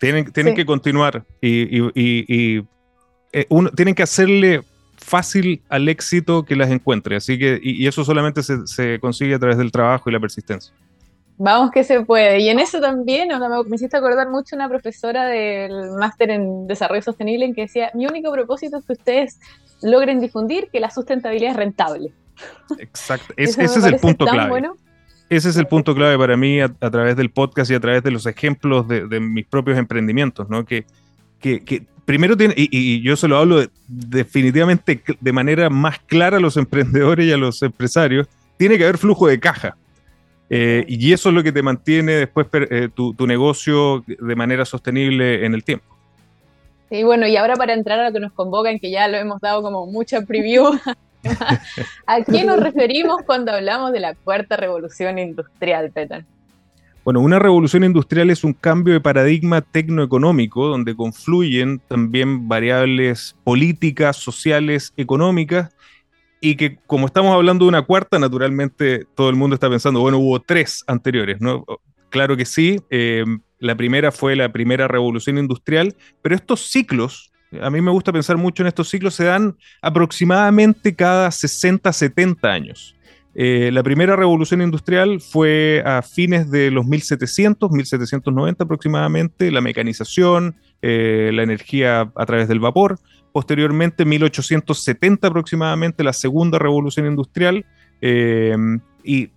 Tienen, 0.00 0.32
tienen 0.32 0.54
que 0.54 0.64
continuar 0.64 1.24
y, 1.40 2.62
eh, 3.32 3.46
tienen 3.76 3.94
que 3.94 4.02
hacerle 4.02 4.62
fácil 4.96 5.62
al 5.68 5.88
éxito 5.88 6.44
que 6.44 6.56
las 6.56 6.70
encuentre. 6.70 7.16
Así 7.16 7.38
que, 7.38 7.58
y, 7.62 7.86
eso 7.86 8.04
solamente 8.04 8.42
se, 8.42 8.98
consigue 9.00 9.34
a 9.34 9.38
través 9.38 9.58
del 9.58 9.72
trabajo 9.72 10.10
y 10.10 10.12
la 10.12 10.20
persistencia. 10.20 10.72
Vamos 11.36 11.70
que 11.70 11.84
se 11.84 12.00
puede. 12.00 12.40
Y 12.40 12.48
en 12.48 12.58
eso 12.58 12.80
también 12.80 13.28
me, 13.28 13.76
hiciste 13.76 13.96
acordar 13.96 14.28
mucho 14.28 14.56
una 14.56 14.68
profesora 14.68 15.26
del 15.26 15.92
máster 15.98 16.30
en 16.30 16.66
desarrollo 16.66 17.02
sostenible 17.02 17.44
en 17.44 17.54
que 17.54 17.62
decía, 17.62 17.90
mi 17.94 18.06
único 18.06 18.32
propósito 18.32 18.78
es 18.78 18.84
que 18.84 18.92
ustedes 18.94 19.38
logren 19.82 20.20
difundir 20.20 20.68
que 20.72 20.80
la 20.80 20.90
sustentabilidad 20.90 21.52
es 21.52 21.56
rentable. 21.56 22.12
Exacto, 22.78 23.34
ese 23.36 23.64
es 23.64 23.76
el 23.76 23.96
punto 23.98 24.26
clave. 24.26 24.50
Bueno 24.50 24.76
ese 25.30 25.50
es 25.50 25.56
el 25.56 25.66
punto 25.66 25.94
clave 25.94 26.16
para 26.16 26.36
mí 26.36 26.60
a, 26.60 26.68
través 26.68 27.16
del 27.16 27.30
podcast 27.30 27.70
y 27.70 27.74
a 27.74 27.80
través 27.80 28.02
de 28.02 28.10
los 28.10 28.26
ejemplos 28.26 28.88
de, 28.88 29.20
mis 29.20 29.46
propios 29.46 29.76
emprendimientos, 29.76 30.48
¿no? 30.48 30.64
Que, 30.64 30.86
que, 31.38 31.86
primero 32.08 32.38
tiene, 32.38 32.54
y, 32.56 33.02
yo 33.02 33.16
se 33.16 33.28
lo 33.28 33.36
hablo 33.36 33.62
definitivamente 33.86 35.02
de 35.20 35.32
manera 35.34 35.68
más 35.68 35.98
clara 35.98 36.38
a 36.38 36.40
los 36.40 36.56
emprendedores 36.64 37.26
y 37.26 37.32
a 37.32 37.36
los 37.36 37.62
empresarios, 37.62 38.26
tiene 38.56 38.78
que 38.78 38.84
haber 38.84 38.96
flujo 38.96 39.26
de 39.26 39.38
caja. 39.38 39.76
Eh, 40.48 40.86
y 40.88 41.12
eso 41.12 41.28
es 41.28 41.34
lo 41.34 41.42
que 41.42 41.52
te 41.52 41.62
mantiene 41.62 42.12
después 42.12 42.46
eh, 42.54 42.88
tu, 42.94 43.12
tu, 43.12 43.26
negocio 43.26 44.02
de 44.06 44.34
manera 44.34 44.64
sostenible 44.64 45.44
en 45.44 45.52
el 45.52 45.62
tiempo. 45.62 45.84
Sí, 46.88 47.02
bueno, 47.02 47.26
y 47.26 47.36
ahora 47.36 47.56
para 47.56 47.74
entrar 47.74 48.00
a 48.00 48.06
lo 48.06 48.12
que 48.14 48.20
nos 48.20 48.32
convocan, 48.32 48.78
que 48.78 48.90
ya 48.90 49.06
lo 49.08 49.18
hemos 49.18 49.42
dado 49.42 49.60
como 49.60 49.84
mucha 49.84 50.22
preview 50.22 50.72
¿A 52.06 52.22
qué 52.22 52.44
nos 52.44 52.58
referimos 52.58 53.20
cuando 53.26 53.52
hablamos 53.52 53.92
de 53.92 54.00
la 54.00 54.14
cuarta 54.14 54.56
revolución 54.56 55.18
industrial, 55.18 55.90
Peter? 55.90 56.24
Bueno, 57.08 57.20
una 57.20 57.38
revolución 57.38 57.84
industrial 57.84 58.28
es 58.28 58.44
un 58.44 58.52
cambio 58.52 58.92
de 58.92 59.00
paradigma 59.00 59.62
tecnoeconómico 59.62 60.66
donde 60.66 60.94
confluyen 60.94 61.78
también 61.88 62.48
variables 62.48 63.34
políticas, 63.44 64.18
sociales, 64.18 64.92
económicas 64.98 65.74
y 66.42 66.56
que 66.56 66.76
como 66.86 67.06
estamos 67.06 67.34
hablando 67.34 67.64
de 67.64 67.70
una 67.70 67.80
cuarta, 67.80 68.18
naturalmente 68.18 69.06
todo 69.14 69.30
el 69.30 69.36
mundo 69.36 69.54
está 69.54 69.70
pensando, 69.70 70.00
bueno, 70.00 70.18
hubo 70.18 70.38
tres 70.40 70.84
anteriores, 70.86 71.40
¿no? 71.40 71.64
Claro 72.10 72.36
que 72.36 72.44
sí, 72.44 72.78
eh, 72.90 73.24
la 73.58 73.74
primera 73.74 74.12
fue 74.12 74.36
la 74.36 74.52
primera 74.52 74.86
revolución 74.86 75.38
industrial, 75.38 75.96
pero 76.20 76.34
estos 76.34 76.60
ciclos 76.60 77.32
a 77.62 77.70
mí 77.70 77.80
me 77.80 77.90
gusta 77.90 78.12
pensar 78.12 78.36
mucho 78.36 78.62
en 78.62 78.66
estos 78.66 78.90
ciclos, 78.90 79.14
se 79.14 79.24
dan 79.24 79.56
aproximadamente 79.80 80.94
cada 80.94 81.30
60, 81.30 81.90
70 81.90 82.46
años. 82.46 82.97
Eh, 83.40 83.70
la 83.72 83.84
primera 83.84 84.16
revolución 84.16 84.60
industrial 84.62 85.20
fue 85.20 85.80
a 85.86 86.02
fines 86.02 86.50
de 86.50 86.72
los 86.72 86.84
1700, 86.86 87.70
1790 87.70 88.64
aproximadamente, 88.64 89.52
la 89.52 89.60
mecanización, 89.60 90.56
eh, 90.82 91.30
la 91.32 91.44
energía 91.44 92.10
a 92.16 92.26
través 92.26 92.48
del 92.48 92.58
vapor. 92.58 92.98
Posteriormente, 93.30 94.04
1870 94.04 95.28
aproximadamente, 95.28 96.02
la 96.02 96.14
segunda 96.14 96.58
revolución 96.58 97.06
industrial. 97.06 97.64
Eh, 98.00 98.56
y 99.04 99.30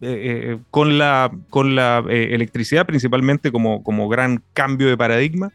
con 0.70 0.98
la, 0.98 1.31
con 1.50 1.75
la 1.75 2.03
electricidad 2.10 2.86
principalmente 2.86 3.53
como, 3.53 3.84
como 3.84 4.10
gran 4.10 4.43
cambio 4.53 4.89
de 4.89 4.98
paradigma 4.98 5.53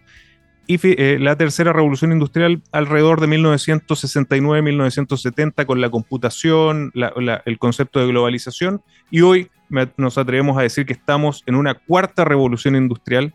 y 0.66 0.80
eh, 0.82 1.18
la 1.20 1.36
tercera 1.36 1.72
revolución 1.72 2.10
industrial 2.12 2.60
alrededor 2.72 3.20
de 3.20 3.28
1969-1970 3.28 5.64
con 5.64 5.80
la 5.80 5.90
computación, 5.90 6.90
el 6.94 7.58
concepto 7.58 8.00
de 8.00 8.08
globalización 8.08 8.82
y 9.10 9.20
hoy 9.20 9.48
nos 9.96 10.18
atrevemos 10.18 10.58
a 10.58 10.62
decir 10.62 10.86
que 10.86 10.92
estamos 10.92 11.44
en 11.46 11.54
una 11.54 11.74
cuarta 11.74 12.24
revolución 12.24 12.74
industrial 12.76 13.32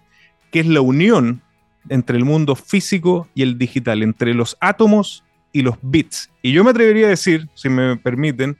que 0.51 0.59
es 0.61 0.67
la 0.67 0.81
unión 0.81 1.41
entre 1.89 2.17
el 2.17 2.25
mundo 2.25 2.55
físico 2.55 3.27
y 3.33 3.43
el 3.43 3.57
digital, 3.57 4.03
entre 4.03 4.33
los 4.33 4.57
átomos 4.59 5.23
y 5.53 5.61
los 5.61 5.75
bits. 5.81 6.29
Y 6.41 6.51
yo 6.51 6.63
me 6.63 6.71
atrevería 6.71 7.07
a 7.07 7.11
decir, 7.11 7.47
si 7.53 7.69
me 7.69 7.97
permiten, 7.97 8.57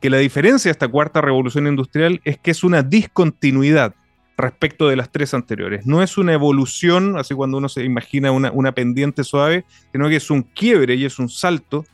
que 0.00 0.10
la 0.10 0.18
diferencia 0.18 0.68
de 0.68 0.72
esta 0.72 0.88
cuarta 0.88 1.20
revolución 1.20 1.66
industrial 1.66 2.20
es 2.24 2.38
que 2.38 2.50
es 2.50 2.64
una 2.64 2.82
discontinuidad 2.82 3.94
respecto 4.36 4.88
de 4.88 4.96
las 4.96 5.10
tres 5.10 5.34
anteriores. 5.34 5.86
No 5.86 6.02
es 6.02 6.18
una 6.18 6.32
evolución, 6.32 7.18
así 7.18 7.34
cuando 7.34 7.58
uno 7.58 7.68
se 7.68 7.84
imagina 7.84 8.30
una, 8.30 8.72
pendiente 8.72 9.24
suave, 9.24 9.64
sino 9.92 10.08
que 10.08 10.16
es 10.16 10.30
un 10.30 10.42
quiebre 10.42 10.94
y 10.94 11.04
es 11.04 11.18
un 11.18 11.28
salto, 11.28 11.84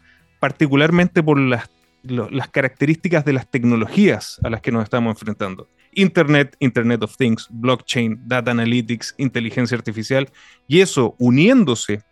particularmente 0.41 1.23
por 1.23 1.39
las, 1.39 1.71
las 2.03 2.49
características 2.49 3.25
de 3.25 3.33
las 3.33 3.51
tecnologías 3.51 4.41
a 4.43 4.51
las 4.51 4.61
que 4.61 4.73
nos 4.73 4.83
estamos 4.83 5.13
enfrentando. 5.13 5.69
Internet, 5.95 6.57
Internet 6.59 7.03
of 7.03 7.17
Things, 7.17 7.49
blockchain, 7.51 8.21
data 8.27 8.51
analytics, 8.51 9.15
inteligencia 9.19 9.77
artificial, 9.77 10.29
y 10.67 10.81
eso 10.81 11.15
uniéndose 11.19 12.03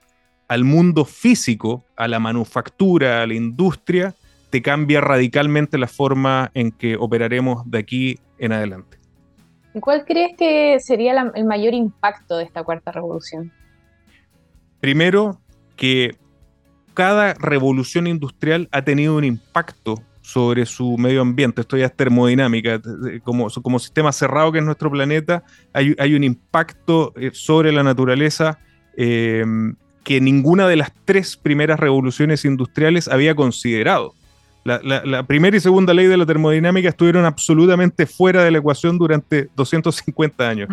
al 0.48 0.64
mundo 0.64 1.04
físico, 1.04 1.84
a 1.96 2.08
la 2.08 2.18
manufactura, 2.18 3.22
a 3.22 3.26
la 3.26 3.34
industria, 3.34 4.14
te 4.50 4.62
cambia 4.62 5.00
radicalmente 5.00 5.78
la 5.78 5.86
forma 5.86 6.50
en 6.54 6.72
que 6.72 6.96
operaremos 6.96 7.62
de 7.70 7.78
aquí 7.78 8.18
en 8.38 8.52
adelante. 8.52 8.99
¿Cuál 9.78 10.04
crees 10.04 10.36
que 10.36 10.78
sería 10.80 11.30
el 11.34 11.44
mayor 11.44 11.74
impacto 11.74 12.36
de 12.36 12.44
esta 12.44 12.64
cuarta 12.64 12.90
revolución? 12.90 13.52
Primero, 14.80 15.40
que 15.76 16.16
cada 16.94 17.34
revolución 17.34 18.06
industrial 18.06 18.68
ha 18.72 18.82
tenido 18.82 19.16
un 19.16 19.24
impacto 19.24 20.02
sobre 20.22 20.66
su 20.66 20.96
medio 20.98 21.22
ambiente. 21.22 21.60
Esto 21.60 21.76
ya 21.76 21.86
es 21.86 21.96
termodinámica. 21.96 22.80
Como, 23.22 23.48
sistema 23.78 24.12
cerrado 24.12 24.52
que 24.52 24.58
es 24.58 24.64
nuestro 24.64 24.90
planeta, 24.90 25.44
hay, 25.72 26.14
un 26.14 26.24
impacto 26.24 27.12
eh, 27.16 27.30
sobre 27.32 27.72
la 27.72 27.82
naturaleza 27.82 28.58
eh, 28.96 29.44
que 30.04 30.20
ninguna 30.20 30.66
de 30.66 30.76
las 30.76 30.92
tres 31.04 31.36
primeras 31.36 31.78
revoluciones 31.78 32.44
industriales 32.44 33.08
había 33.08 33.34
considerado. 33.34 34.14
La, 34.62 35.22
primera 35.22 35.56
y 35.56 35.60
segunda 35.60 35.94
ley 35.94 36.06
de 36.06 36.16
la 36.16 36.26
termodinámica 36.26 36.90
estuvieron 36.90 37.24
absolutamente 37.24 38.06
fuera 38.06 38.44
de 38.44 38.50
la 38.50 38.58
ecuación 38.58 38.98
durante 38.98 39.48
250 39.56 40.48
años. 40.48 40.68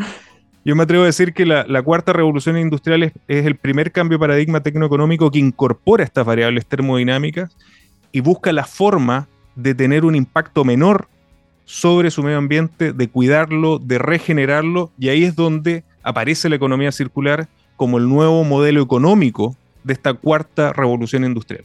Yo 0.66 0.76
me 0.76 0.84
atrevo 0.84 1.04
a 1.04 1.08
decir 1.08 1.34
que 1.34 1.46
la, 1.46 1.82
cuarta 1.82 2.12
revolución 2.12 2.58
industrial 2.58 3.04
es, 3.04 3.14
el 3.28 3.56
primer 3.56 3.94
cambio 3.94 4.20
paradigma 4.20 4.62
tecnoeconómico 4.62 5.32
que 5.32 5.40
incorpora 5.40 6.04
estas 6.04 6.26
variables 6.26 6.66
termodinámicas 6.66 7.56
y 8.12 8.20
busca 8.20 8.52
la 8.52 8.66
forma 8.66 9.28
de 9.56 9.74
tener 9.74 10.04
un 10.04 10.16
impacto 10.16 10.66
menor 10.66 11.08
sobre 11.64 12.12
su 12.12 12.24
medio 12.24 12.38
ambiente, 12.38 12.92
de 12.92 13.08
cuidarlo, 13.10 13.80
de 13.80 13.98
regenerarlo, 13.98 14.92
y 15.00 15.10
ahí 15.10 15.24
es 15.24 15.36
donde 15.36 15.84
aparece 16.04 16.50
la 16.50 16.56
economía 16.56 16.92
circular 16.92 17.48
como 17.78 17.98
el 17.98 18.08
nuevo 18.08 18.44
modelo 18.44 18.82
económico 18.82 19.56
de 19.84 19.94
esta 19.94 20.14
cuarta 20.14 20.74
revolución 20.74 21.24
industrial. 21.24 21.64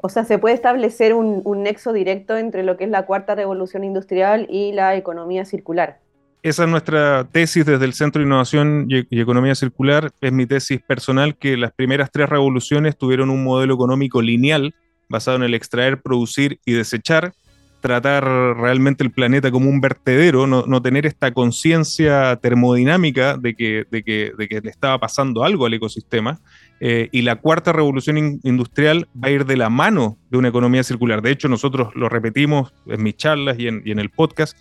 O 0.00 0.08
sea, 0.08 0.24
se 0.24 0.38
puede 0.38 0.54
establecer 0.54 1.12
un, 1.14 1.42
nexo 1.62 1.92
directo 1.92 2.36
entre 2.36 2.62
lo 2.62 2.76
que 2.76 2.84
es 2.84 2.90
la 2.90 3.04
cuarta 3.04 3.34
revolución 3.34 3.82
industrial 3.82 4.46
y 4.48 4.72
la 4.72 4.96
economía 4.96 5.44
circular. 5.44 5.98
esa 6.42 6.64
es 6.64 6.68
nuestra 6.68 7.24
tesis 7.24 7.66
desde 7.66 7.84
el 7.84 7.94
Centro 7.94 8.20
de 8.20 8.26
Innovación 8.26 8.86
y, 8.88 9.20
Economía 9.20 9.56
Circular. 9.56 10.10
Es 10.20 10.32
mi 10.32 10.46
tesis 10.46 10.80
personal 10.80 11.36
que 11.36 11.56
las 11.56 11.72
primeras 11.72 12.10
tres 12.12 12.28
revoluciones 12.28 12.96
tuvieron 12.96 13.28
un 13.28 13.42
modelo 13.42 13.74
económico 13.74 14.22
lineal 14.22 14.74
basado 15.08 15.36
en 15.36 15.42
el 15.42 15.54
extraer, 15.54 16.00
producir 16.00 16.60
y 16.64 16.72
desechar, 16.72 17.32
tratar 17.80 18.24
realmente 18.56 19.04
el 19.04 19.10
planeta 19.10 19.50
como 19.50 19.70
un 19.70 19.80
vertedero, 19.80 20.46
no, 20.46 20.82
tener 20.82 21.06
esta 21.06 21.32
conciencia 21.32 22.36
termodinámica 22.36 23.36
de 23.36 23.54
que, 23.54 23.86
le 23.90 24.70
estaba 24.70 24.98
pasando 24.98 25.44
algo 25.44 25.66
al 25.66 25.74
ecosistema. 25.74 26.40
Eh, 26.80 27.08
y 27.10 27.22
la 27.22 27.36
cuarta 27.36 27.72
revolución 27.72 28.40
industrial 28.44 29.08
va 29.12 29.28
a 29.28 29.30
ir 29.32 29.44
de 29.46 29.56
la 29.56 29.68
mano 29.68 30.16
de 30.30 30.38
una 30.38 30.48
economía 30.48 30.82
circular. 30.84 31.22
De 31.22 31.30
hecho, 31.30 31.48
nosotros 31.48 31.88
lo 31.94 32.08
repetimos 32.08 32.72
en 32.86 33.02
mis 33.02 33.16
charlas 33.16 33.58
y 33.58 33.66
en, 33.66 33.98
el 33.98 34.10
podcast. 34.10 34.56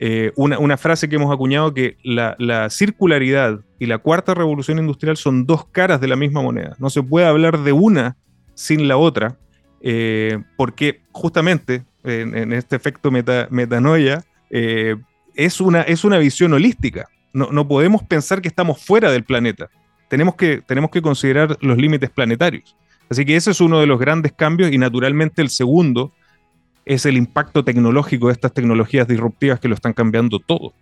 Eh, 0.00 0.32
una, 0.36 0.76
frase 0.76 1.08
que 1.08 1.16
hemos 1.16 1.32
acuñado 1.32 1.72
que 1.72 1.96
la, 2.02 2.34
la, 2.38 2.68
circularidad 2.70 3.60
y 3.78 3.86
la 3.86 3.98
cuarta 3.98 4.34
revolución 4.34 4.78
industrial 4.78 5.16
son 5.16 5.46
dos 5.46 5.66
caras 5.66 6.00
de 6.00 6.08
la 6.08 6.16
misma 6.16 6.42
moneda. 6.42 6.74
No 6.78 6.90
se 6.90 7.02
puede 7.02 7.26
hablar 7.26 7.60
de 7.60 7.72
una 7.72 8.16
sin 8.54 8.88
la 8.88 8.96
otra. 8.96 9.38
Eh, 9.86 10.42
porque 10.56 11.02
justamente 11.12 11.84
en, 12.04 12.52
este 12.52 12.76
efecto 12.76 13.10
metanoia 13.10 14.24
eh, 14.50 14.96
es, 15.34 15.60
una, 15.60 15.82
es 15.82 16.04
una 16.04 16.18
visión 16.18 16.52
holística. 16.52 17.08
No, 17.32 17.66
podemos 17.66 18.04
pensar 18.04 18.40
que 18.40 18.48
estamos 18.48 18.80
fuera 18.80 19.10
del 19.10 19.24
planeta. 19.24 19.68
Tenemos 20.08 20.36
que, 20.36 20.60
tenemos 20.60 20.90
que 20.90 21.02
considerar 21.02 21.56
los 21.60 21.76
límites 21.76 22.10
planetarios. 22.10 22.76
Así 23.10 23.24
que 23.24 23.34
ese 23.34 23.50
es 23.50 23.60
uno 23.60 23.80
de 23.80 23.86
los 23.86 23.98
grandes 23.98 24.32
cambios 24.32 24.70
y 24.70 24.78
naturalmente 24.78 25.42
el 25.42 25.48
segundo 25.48 26.12
es 26.84 27.06
el 27.06 27.16
impacto 27.16 27.64
tecnológico 27.64 28.28
de 28.28 28.34
estas 28.34 28.52
tecnologías 28.52 29.08
disruptivas 29.08 29.58
que 29.58 29.68
lo 29.68 29.74
están 29.74 29.92
cambiando 29.92 30.38
todo. 30.38 30.72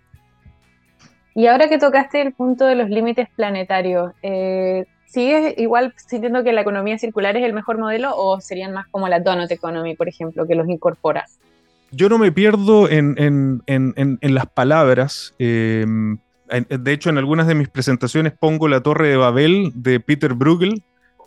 Y 1.35 1.47
ahora 1.47 1.69
que 1.69 1.79
tocaste 1.79 2.21
el 2.21 2.35
punto 2.35 2.67
de 2.67 2.75
los 2.75 2.91
límites 2.91 3.29
planetarios, 3.35 4.13
eh, 4.23 4.85
¿Sigues 5.13 5.55
igual 5.59 5.93
sintiendo 5.97 6.43
que 6.43 6.53
la 6.53 6.63
economía 6.63 6.99
circular 6.99 7.37
es 7.37 7.45
el 7.45 7.53
mejor 7.53 7.77
modelo 7.77 8.17
o 8.17 8.41
serían 8.41 8.73
más 8.73 8.87
como 8.91 9.09
la 9.09 9.21
donut 9.21 9.51
economy, 9.51 9.95
por 9.95 10.09
ejemplo, 10.09 10.47
que 10.47 10.55
los 10.55 10.67
incorpora? 10.71 11.27
Yo 11.91 12.09
no 12.09 12.17
me 12.17 12.33
pierdo 12.33 12.89
en, 12.89 13.61
las 14.23 14.47
palabras. 14.47 15.35
Eh, 15.39 15.85
de 16.49 16.93
hecho, 16.93 17.11
en 17.11 17.19
algunas 17.19 17.47
de 17.47 17.55
mis 17.55 17.69
presentaciones 17.69 18.33
pongo 18.33 18.69
la 18.69 18.81
torre 18.81 19.09
de 19.09 19.17
Babel 19.19 19.73
de 19.75 20.01
Peter 20.01 20.33
Bruegel, 20.33 20.83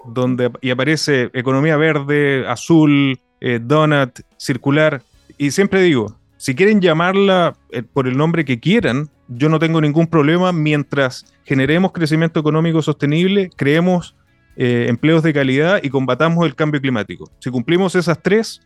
donde 0.08 0.50
y 0.62 0.72
aparece 0.72 1.30
economía 1.34 1.78
verde, 1.78 2.48
azul, 2.48 3.20
eh, 3.40 3.60
donut, 3.62 4.20
circular. 4.38 5.04
Y 5.38 5.52
siempre 5.52 5.84
digo, 5.84 6.18
si 6.38 6.56
quieren 6.56 6.82
llamarla 6.82 7.56
eh, 7.70 7.84
por 7.84 8.08
el 8.08 8.18
nombre 8.18 8.46
que 8.46 8.60
quieran, 8.60 9.12
yo 9.28 9.50
no 9.50 9.60
tengo 9.60 9.82
ningún 9.82 10.08
problema 10.08 10.52
mientras 10.52 11.26
generemos 11.44 11.92
crecimiento 11.92 12.40
económico 12.40 12.82
sostenible, 12.82 13.50
creemos 13.56 14.16
eh, 14.58 14.86
empleos 14.88 15.24
de 15.24 15.34
calidad 15.34 15.80
y 15.84 15.90
combatamos 15.90 16.46
el 16.46 16.56
cambio 16.56 16.80
climático. 16.80 17.30
Si 17.40 17.50
cumplimos 17.50 17.96
esas 17.96 18.22
tres, 18.22 18.62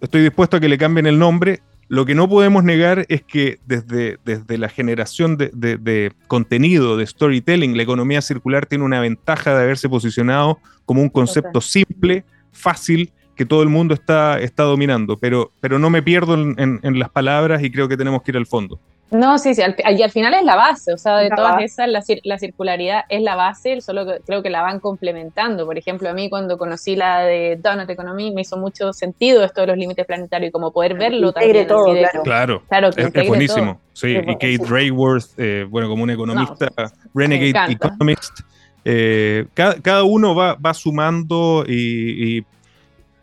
estoy 0.00 0.22
dispuesto 0.22 0.56
a 0.56 0.60
que 0.60 0.68
le 0.68 0.78
cambien 0.78 1.06
el 1.06 1.18
nombre. 1.18 1.60
Lo 1.88 2.06
que 2.06 2.14
no 2.14 2.28
podemos 2.28 2.64
negar 2.64 3.04
es 3.08 3.22
que 3.22 3.60
desde, 3.66 4.18
desde 4.24 4.56
la 4.56 4.68
generación 4.68 5.36
de, 5.36 6.12
contenido, 6.26 6.96
de 6.96 7.06
storytelling, 7.06 7.76
la 7.76 7.82
economía 7.82 8.22
circular 8.22 8.66
tiene 8.66 8.84
una 8.84 9.00
ventaja 9.00 9.54
de 9.54 9.62
haberse 9.62 9.88
posicionado 9.88 10.58
como 10.86 11.02
un 11.02 11.10
concepto 11.10 11.60
simple, 11.60 12.24
fácil, 12.50 13.12
que 13.36 13.44
todo 13.44 13.62
el 13.62 13.68
mundo 13.68 13.92
está, 13.94 14.40
está 14.40 14.62
dominando. 14.62 15.18
Pero, 15.18 15.52
pero 15.60 15.78
no 15.78 15.90
me 15.90 16.02
pierdo 16.02 16.34
en 16.34 16.98
las 16.98 17.10
palabras 17.10 17.62
y 17.62 17.70
creo 17.70 17.88
que 17.88 17.96
tenemos 17.96 18.22
que 18.22 18.30
ir 18.30 18.38
al 18.38 18.46
fondo. 18.46 18.80
No, 19.12 19.38
sí, 19.38 19.54
sí, 19.54 19.60
al, 19.60 19.76
y 19.98 20.02
al 20.02 20.10
final 20.10 20.32
es 20.32 20.42
la 20.42 20.56
base, 20.56 20.92
o 20.92 20.96
sea, 20.96 21.18
de 21.18 21.28
todas 21.28 21.60
esas, 21.62 21.86
la, 21.88 22.38
circularidad 22.38 23.02
es 23.10 23.20
la 23.20 23.36
base, 23.36 23.80
solo 23.82 24.06
que 24.06 24.20
creo 24.24 24.42
que 24.42 24.48
la 24.48 24.62
van 24.62 24.80
complementando. 24.80 25.66
Por 25.66 25.76
ejemplo, 25.76 26.08
a 26.08 26.14
mí 26.14 26.30
cuando 26.30 26.56
conocí 26.56 26.96
la 26.96 27.20
de 27.20 27.58
Donut 27.62 27.90
Economy 27.90 28.32
me 28.32 28.40
hizo 28.40 28.56
mucho 28.56 28.94
sentido 28.94 29.44
esto 29.44 29.60
de 29.60 29.66
los 29.66 29.76
límites 29.76 30.06
planetarios 30.06 30.48
y 30.48 30.52
como 30.52 30.72
poder 30.72 30.94
verlo 30.94 31.32
también. 31.32 31.66
Todo, 31.66 31.84
claro. 32.24 32.62
claro, 32.68 32.88
es, 32.96 33.28
buenísimo. 33.28 33.80
Sí, 33.92 34.16
y 34.16 34.32
Kate 34.32 34.64
Rayworth, 34.66 35.38
eh, 35.38 35.66
bueno, 35.68 35.88
como 35.88 36.04
un 36.04 36.10
economista, 36.10 36.68
Renegade 37.14 37.72
Economist, 37.72 38.40
eh, 38.84 39.46
cada, 39.54 40.04
uno 40.04 40.34
va, 40.34 40.54
va 40.54 40.72
sumando 40.72 41.64
y, 41.68 42.46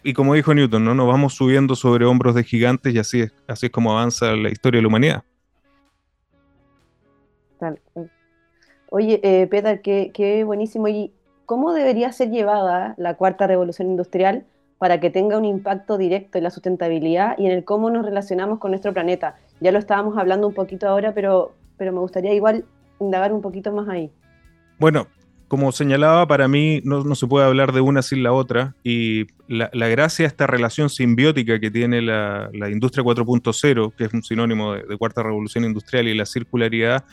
y, 0.04 0.14
como 0.14 0.36
dijo 0.36 0.54
Newton, 0.54 0.86
¿no? 0.86 0.94
nos 0.94 1.08
vamos 1.08 1.34
subiendo 1.34 1.76
sobre 1.76 2.06
hombros 2.06 2.36
de 2.36 2.44
gigantes 2.44 2.94
y 2.94 3.00
así 3.00 3.22
es, 3.22 3.34
así 3.48 3.66
es 3.66 3.72
como 3.72 3.92
avanza 3.92 4.34
la 4.36 4.50
historia 4.50 4.78
de 4.78 4.84
la 4.84 4.88
humanidad. 4.88 5.24
Oye, 8.90 9.20
eh, 9.24 9.48
Peter, 9.48 9.82
qué, 9.82 10.44
buenísimo. 10.46 10.88
¿Y 10.88 11.12
cómo 11.46 11.74
debería 11.74 12.12
ser 12.12 12.30
llevada 12.30 12.96
la 12.98 13.16
cuarta 13.16 13.48
revolución 13.48 13.90
industrial 13.90 14.46
para 14.78 15.00
que 15.00 15.10
tenga 15.10 15.38
un 15.38 15.46
impacto 15.46 15.98
directo 15.98 16.38
en 16.38 16.44
la 16.44 16.50
sustentabilidad 16.50 17.38
y 17.38 17.46
en 17.46 17.52
el 17.52 17.64
cómo 17.64 17.90
nos 17.90 18.06
relacionamos 18.06 18.60
con 18.60 18.72
nuestro 18.72 18.94
planeta? 18.94 19.36
Ya 19.60 19.72
lo 19.72 19.80
estábamos 19.80 20.18
hablando 20.18 20.48
un 20.48 20.54
poquito 20.54 20.88
ahora, 20.88 21.14
pero, 21.14 21.54
pero 21.78 21.92
me 21.92 22.00
gustaría 22.00 22.34
igual 22.34 22.66
indagar 23.00 23.34
un 23.34 23.42
poquito 23.42 23.72
más 23.72 23.88
ahí. 23.90 24.12
Bueno, 24.80 25.08
como 25.50 25.72
señalaba, 25.72 26.28
para 26.28 26.48
mí 26.48 26.80
no, 26.84 27.16
se 27.16 27.26
puede 27.26 27.48
hablar 27.48 27.74
de 27.74 27.82
una 27.82 28.04
sin 28.04 28.22
la 28.22 28.32
otra 28.32 28.76
y 28.84 29.26
la, 29.48 29.70
gracia 29.88 30.24
de 30.24 30.28
esta 30.28 30.46
relación 30.46 30.92
simbiótica 30.92 31.60
que 31.60 31.72
tiene 31.72 32.04
la, 32.04 32.52
industria 32.70 33.04
4.0, 33.04 33.94
que 33.96 34.04
es 34.06 34.14
un 34.14 34.22
sinónimo 34.22 34.74
de, 34.74 34.98
cuarta 34.98 35.24
revolución 35.24 35.66
industrial 35.66 36.08
y 36.08 36.14
la 36.14 36.28
circularidad, 36.28 37.04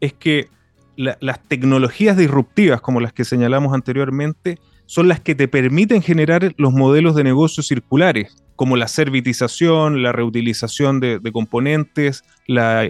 es 0.00 0.12
que 0.12 0.48
las 0.96 1.42
tecnologías 1.42 2.16
disruptivas, 2.16 2.80
como 2.80 3.00
las 3.00 3.12
que 3.12 3.24
señalamos 3.24 3.74
anteriormente, 3.74 4.58
son 4.86 5.08
las 5.08 5.20
que 5.20 5.34
te 5.34 5.48
permiten 5.48 6.00
generar 6.00 6.54
los 6.56 6.72
modelos 6.72 7.14
de 7.14 7.24
negocio 7.24 7.62
circulares, 7.62 8.42
como 8.54 8.76
la 8.76 8.88
servitización, 8.88 10.02
la 10.02 10.12
reutilización 10.12 11.00
de, 11.00 11.20
componentes, 11.32 12.24
la, 12.46 12.84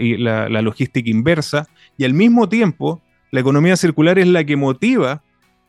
logística 0.62 1.10
inversa, 1.10 1.66
y 1.98 2.04
al 2.04 2.14
mismo 2.14 2.48
tiempo, 2.48 3.02
la 3.32 3.40
economía 3.40 3.76
circular 3.76 4.18
es 4.18 4.28
la 4.28 4.44
que 4.44 4.56
motiva 4.56 5.22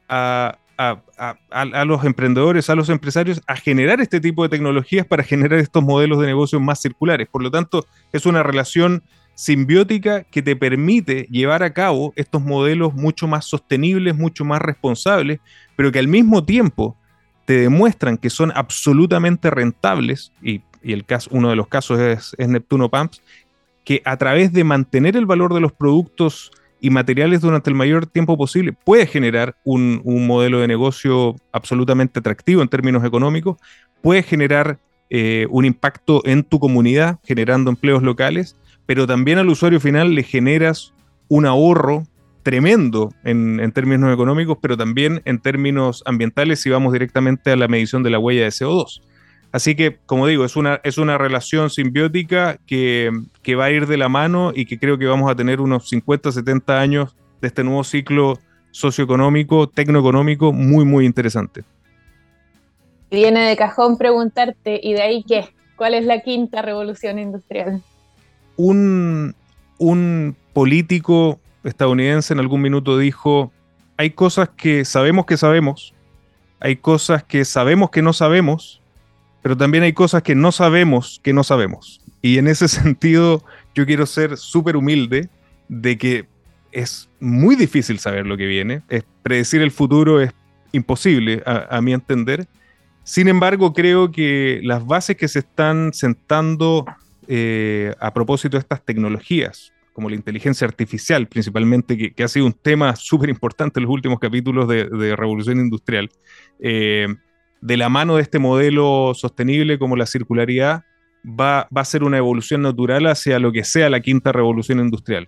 a, 0.08 0.58
a, 0.78 1.86
los 1.86 2.04
emprendedores, 2.04 2.70
a 2.70 2.76
los 2.76 2.90
empresarios, 2.90 3.42
a 3.48 3.56
generar 3.56 4.00
este 4.00 4.20
tipo 4.20 4.44
de 4.44 4.50
tecnologías 4.50 5.08
para 5.08 5.24
generar 5.24 5.60
estos 5.60 5.84
modelos 5.84 6.20
de 6.20 6.28
negocio 6.28 6.60
más 6.60 6.80
circulares. 6.80 7.28
Por 7.32 7.42
lo 7.42 7.50
tanto, 7.50 7.86
es 8.14 8.26
una 8.26 8.44
relación 8.44 9.02
simbiótica 9.38 10.24
que 10.24 10.42
te 10.42 10.56
permite 10.56 11.28
llevar 11.30 11.62
a 11.62 11.72
cabo 11.72 12.12
estos 12.16 12.42
modelos 12.42 12.96
mucho 12.96 13.28
más 13.28 13.46
sostenibles, 13.46 14.18
mucho 14.18 14.44
más 14.44 14.60
responsables, 14.60 15.40
pero 15.76 15.92
que 15.92 16.00
al 16.00 16.08
mismo 16.08 16.44
tiempo 16.44 16.98
te 17.46 17.60
demuestran 17.60 18.18
que 18.18 18.32
son 18.32 18.52
absolutamente 18.56 19.52
rentables, 19.52 20.34
y, 20.42 20.64
el 20.82 21.06
caso, 21.06 21.30
uno 21.32 21.50
de 21.50 21.56
los 21.56 21.68
casos 21.68 22.00
es, 22.00 22.36
Neptuno 22.40 22.90
Pumps, 22.90 23.22
que 23.86 24.02
a 24.06 24.18
través 24.18 24.52
de 24.54 24.64
mantener 24.64 25.16
el 25.16 25.28
valor 25.28 25.54
de 25.54 25.60
los 25.60 25.72
productos 25.72 26.52
y 26.82 26.90
materiales 26.90 27.42
durante 27.42 27.70
el 27.70 27.76
mayor 27.76 28.08
tiempo 28.08 28.38
posible, 28.38 28.74
puede 28.74 29.06
generar 29.06 29.56
un, 29.64 30.02
modelo 30.26 30.62
de 30.62 30.68
negocio 30.68 31.36
absolutamente 31.52 32.20
atractivo 32.20 32.64
en 32.64 32.70
términos 32.70 33.06
económicos, 33.06 33.58
puede 34.02 34.24
generar 34.24 34.80
eh, 35.12 35.46
un 35.52 35.64
impacto 35.64 36.24
en 36.26 36.44
tu 36.44 36.60
comunidad, 36.60 37.20
generando 37.24 37.70
empleos 37.70 38.02
locales, 38.02 38.56
pero 38.88 39.06
también 39.06 39.38
al 39.38 39.50
usuario 39.50 39.80
final 39.80 40.16
le 40.16 40.24
generas 40.24 40.94
un 41.28 41.46
ahorro 41.46 42.06
tremendo 42.42 43.12
en, 43.26 43.72
términos 43.74 44.14
económicos, 44.14 44.58
pero 44.62 44.78
también 44.78 45.22
en 45.26 45.40
términos 45.40 46.02
ambientales 46.06 46.62
si 46.62 46.70
vamos 46.70 46.94
directamente 46.94 47.52
a 47.52 47.58
la 47.58 47.68
medición 47.68 48.04
de 48.04 48.10
la 48.10 48.20
huella 48.20 48.44
de 48.44 48.50
CO2. 48.50 49.02
Así 49.52 49.76
que, 49.76 49.98
como 50.06 50.28
digo, 50.28 50.46
es 50.46 50.56
una, 50.56 50.80
es 50.86 50.98
una 50.98 51.18
relación 51.18 51.70
simbiótica 51.70 52.58
que, 52.66 53.12
que 53.44 53.56
va 53.56 53.66
a 53.66 53.72
ir 53.72 53.86
de 53.86 53.98
la 53.98 54.08
mano 54.08 54.54
y 54.56 54.66
que 54.66 54.80
creo 54.80 54.98
que 54.98 55.06
vamos 55.06 55.30
a 55.30 55.36
tener 55.36 55.60
unos 55.60 55.90
50, 55.90 56.32
70 56.32 56.80
años 56.80 57.16
de 57.42 57.50
este 57.50 57.66
nuevo 57.66 57.84
ciclo 57.84 58.40
socioeconómico, 58.72 59.68
tecnoeconómico, 59.68 60.54
muy, 60.54 60.86
muy 60.86 61.06
interesante. 61.06 61.66
Viene 63.12 63.50
de 63.50 63.58
cajón 63.58 63.98
preguntarte, 63.98 64.80
¿y 64.82 64.94
de 64.94 65.02
ahí 65.02 65.24
qué? 65.28 65.50
¿Cuál 65.76 65.96
es 65.96 66.06
la 66.06 66.22
quinta 66.22 66.62
revolución 66.62 67.20
industrial? 67.20 67.82
Un, 68.58 69.36
político 70.54 71.40
estadounidense 71.64 72.34
en 72.34 72.40
algún 72.40 72.62
minuto 72.62 72.98
dijo, 72.98 73.52
hay 73.96 74.12
cosas 74.12 74.50
que 74.50 74.86
sabemos 74.86 75.26
que 75.26 75.38
sabemos, 75.38 75.94
hay 76.60 76.78
cosas 76.78 77.24
que 77.24 77.46
sabemos 77.46 77.92
que 77.92 78.02
no 78.02 78.12
sabemos, 78.14 78.82
pero 79.44 79.56
también 79.56 79.84
hay 79.84 79.94
cosas 79.94 80.24
que 80.24 80.34
no 80.34 80.52
sabemos 80.52 81.22
que 81.24 81.34
no 81.34 81.44
sabemos. 81.44 82.02
Y 82.22 82.40
en 82.40 82.48
ese 82.48 82.68
sentido 82.68 83.44
yo 83.76 83.86
quiero 83.86 84.06
ser 84.06 84.38
súper 84.38 84.76
humilde 84.76 85.30
de 85.68 85.98
que 85.98 86.28
es 86.72 87.10
muy 87.20 87.56
difícil 87.56 88.00
saber 88.00 88.26
lo 88.26 88.36
que 88.36 88.46
viene, 88.46 88.82
predecir 89.22 89.62
el 89.62 89.72
futuro 89.72 90.22
es 90.22 90.34
imposible 90.72 91.44
a 91.46 91.80
mi 91.82 91.94
entender. 91.94 92.48
Sin 93.04 93.30
embargo, 93.30 93.74
creo 93.74 94.12
que 94.12 94.60
las 94.64 94.86
bases 94.86 95.16
que 95.16 95.28
se 95.28 95.40
están 95.40 95.94
sentando 95.94 96.86
eh, 97.28 97.94
a 98.00 98.14
propósito 98.14 98.58
de 98.58 98.62
estas 98.62 98.84
tecnologías, 98.84 99.74
como 99.94 100.10
la 100.10 100.16
inteligencia 100.16 100.68
artificial, 100.68 101.28
principalmente, 101.28 102.14
que, 102.14 102.24
ha 102.24 102.28
sido 102.28 102.46
un 102.46 102.54
tema 102.54 102.96
súper 102.96 103.30
importante 103.30 103.80
en 103.80 103.86
los 103.86 103.94
últimos 103.94 104.20
capítulos 104.20 104.68
de, 104.68 105.16
Revolución 105.16 105.60
Industrial, 105.60 106.10
eh, 106.60 107.08
de 107.62 107.78
la 107.78 107.90
mano 107.90 108.16
de 108.16 108.22
este 108.22 108.40
modelo 108.40 109.14
sostenible 109.16 109.80
como 109.80 109.96
la 109.96 110.06
circularidad, 110.06 110.84
va, 111.28 111.68
a 111.74 111.86
ser 111.86 112.04
una 112.04 112.18
evolución 112.18 112.62
natural 112.62 113.08
hacia 113.08 113.40
lo 113.40 113.52
que 113.52 113.64
sea 113.64 113.90
la 113.90 114.00
quinta 114.00 114.32
revolución 114.32 114.80
industrial. 114.80 115.28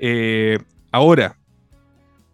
Eh, 0.00 0.58
ahora, 0.92 1.36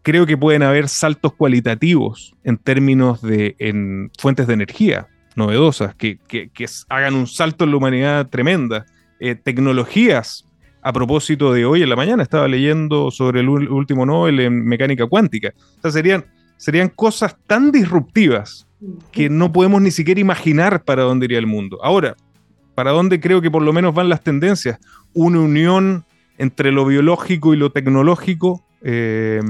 creo 0.02 0.26
que 0.26 0.36
pueden 0.36 0.62
haber 0.62 0.88
saltos 0.88 1.32
cualitativos 1.32 2.34
en 2.44 2.58
términos 2.58 3.22
de 3.22 3.56
en 3.58 4.10
fuentes 4.18 4.46
de 4.46 4.54
energía 4.54 5.08
novedosas, 5.36 5.94
que, 5.94 6.18
hagan 6.88 7.14
un 7.14 7.26
salto 7.26 7.64
en 7.64 7.70
la 7.70 7.76
humanidad 7.76 8.28
tremenda. 8.28 8.86
Eh, 9.20 9.34
tecnologías, 9.34 10.46
a 10.82 10.92
propósito 10.92 11.52
de 11.52 11.64
hoy 11.64 11.82
en 11.82 11.88
la 11.88 11.96
mañana, 11.96 12.22
estaba 12.22 12.48
leyendo 12.48 13.10
sobre 13.10 13.40
el 13.40 13.48
último 13.48 14.04
Nobel 14.04 14.40
en 14.40 14.64
mecánica 14.64 15.06
cuántica. 15.06 15.52
O 15.78 15.82
sea, 15.82 15.90
serían, 15.90 16.24
serían 16.56 16.88
cosas 16.88 17.36
tan 17.46 17.72
disruptivas 17.72 18.66
que 19.12 19.30
no 19.30 19.52
podemos 19.52 19.80
ni 19.80 19.90
siquiera 19.90 20.20
imaginar 20.20 20.84
para 20.84 21.02
dónde 21.02 21.26
iría 21.26 21.38
el 21.38 21.46
mundo. 21.46 21.78
Ahora, 21.82 22.16
¿para 22.74 22.90
dónde 22.90 23.20
creo 23.20 23.40
que 23.40 23.50
por 23.50 23.62
lo 23.62 23.72
menos 23.72 23.94
van 23.94 24.08
las 24.08 24.22
tendencias? 24.22 24.78
Una 25.14 25.40
unión 25.40 26.04
entre 26.38 26.72
lo 26.72 26.84
biológico 26.84 27.54
y 27.54 27.56
lo 27.56 27.70
tecnológico. 27.70 28.64
Eh, 28.82 29.40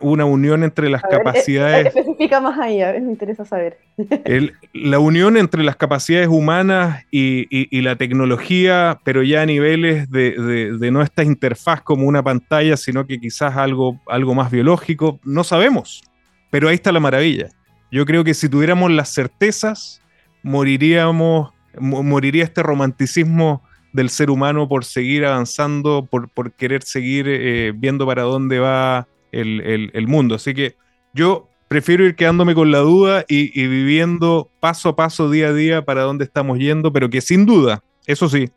una, 0.00 0.24
unión 0.24 0.64
entre 0.64 0.90
las 0.90 1.02
capacidades. 1.02 1.86
especifica 1.86 2.40
más 2.40 2.58
ahí, 2.58 2.82
a 2.82 2.92
ver, 2.92 3.02
me 3.02 3.12
interesa 3.12 3.44
saber. 3.44 3.78
la 4.72 4.98
unión 4.98 5.36
entre 5.36 5.62
las 5.62 5.76
capacidades 5.76 6.28
humanas 6.28 7.04
y, 7.12 7.80
la 7.80 7.94
tecnología, 7.96 8.98
pero 9.04 9.22
ya 9.22 9.42
a 9.42 9.46
niveles 9.46 10.10
de, 10.10 10.90
no 10.90 11.02
esta 11.02 11.22
interfaz 11.22 11.82
como 11.82 12.06
una 12.06 12.22
pantalla, 12.22 12.76
sino 12.76 13.06
que 13.06 13.20
quizás 13.20 13.56
algo, 13.56 14.00
algo 14.08 14.34
más 14.34 14.50
biológico, 14.50 15.20
no 15.24 15.44
sabemos. 15.44 16.02
Pero 16.50 16.68
ahí 16.68 16.74
está 16.74 16.90
la 16.90 17.00
maravilla. 17.00 17.48
Yo 17.92 18.04
creo 18.04 18.24
que 18.24 18.34
si 18.34 18.48
tuviéramos 18.48 18.90
las 18.90 19.14
certezas, 19.14 20.02
moriríamos, 20.42 21.52
moriría 21.78 22.42
este 22.42 22.62
romanticismo 22.62 23.62
del 23.92 24.10
ser 24.10 24.30
humano 24.30 24.68
por 24.68 24.84
seguir 24.84 25.24
avanzando, 25.24 26.06
por, 26.10 26.28
por 26.28 26.52
querer 26.52 26.82
seguir 26.82 27.26
eh, 27.28 27.72
viendo 27.74 28.06
para 28.06 28.22
dónde 28.22 28.58
va 28.58 29.06
el, 29.32 30.06
mundo. 30.06 30.34
Así 30.34 30.54
que 30.54 30.76
yo 31.12 31.48
prefiero 31.68 32.04
ir 32.04 32.16
quedándome 32.16 32.54
con 32.54 32.70
la 32.70 32.78
duda 32.78 33.24
y, 33.28 33.66
viviendo 33.66 34.50
paso 34.60 34.90
a 34.90 34.96
paso, 34.96 35.30
día 35.30 35.48
a 35.48 35.52
día, 35.52 35.84
para 35.84 36.02
dónde 36.02 36.24
estamos 36.24 36.58
yendo, 36.58 36.92
pero 36.92 37.10
que 37.10 37.20
sin 37.20 37.46
duda, 37.46 37.82
eso 38.06 38.28
sí, 38.28 38.50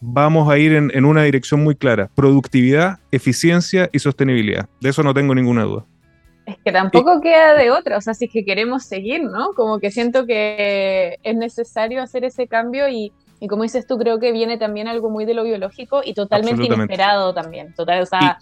vamos 0.00 0.48
a 0.50 0.58
ir 0.58 0.72
en, 0.72 1.04
una 1.04 1.22
dirección 1.22 1.62
muy 1.62 1.74
clara, 1.74 2.10
productividad, 2.14 2.98
eficiencia 3.10 3.88
y 3.92 3.98
sostenibilidad. 3.98 4.68
De 4.80 4.90
eso 4.90 5.02
no 5.02 5.14
tengo 5.14 5.34
ninguna 5.34 5.64
duda. 5.64 5.86
Es 6.46 6.56
que 6.62 6.72
tampoco 6.72 7.22
queda 7.22 7.54
de 7.54 7.70
otra, 7.70 7.96
o 7.96 8.00
sea, 8.02 8.12
si 8.12 8.26
es 8.26 8.30
que 8.30 8.44
queremos 8.44 8.84
seguir, 8.84 9.24
¿no? 9.24 9.54
Como 9.54 9.80
que 9.80 9.90
siento 9.90 10.26
que 10.26 11.18
es 11.22 11.36
necesario 11.36 12.02
hacer 12.02 12.24
ese 12.24 12.46
cambio 12.46 12.86
y, 12.88 13.12
como 13.48 13.62
dices 13.62 13.86
tú, 13.86 13.96
creo 13.96 14.20
que 14.20 14.30
viene 14.30 14.58
también 14.58 14.86
algo 14.86 15.08
muy 15.08 15.24
de 15.24 15.32
lo 15.32 15.42
biológico 15.42 16.02
y 16.04 16.12
totalmente 16.12 16.64
inesperado 16.64 17.32
también. 17.32 17.72
Total, 17.74 18.02
o 18.02 18.06
sea, 18.06 18.38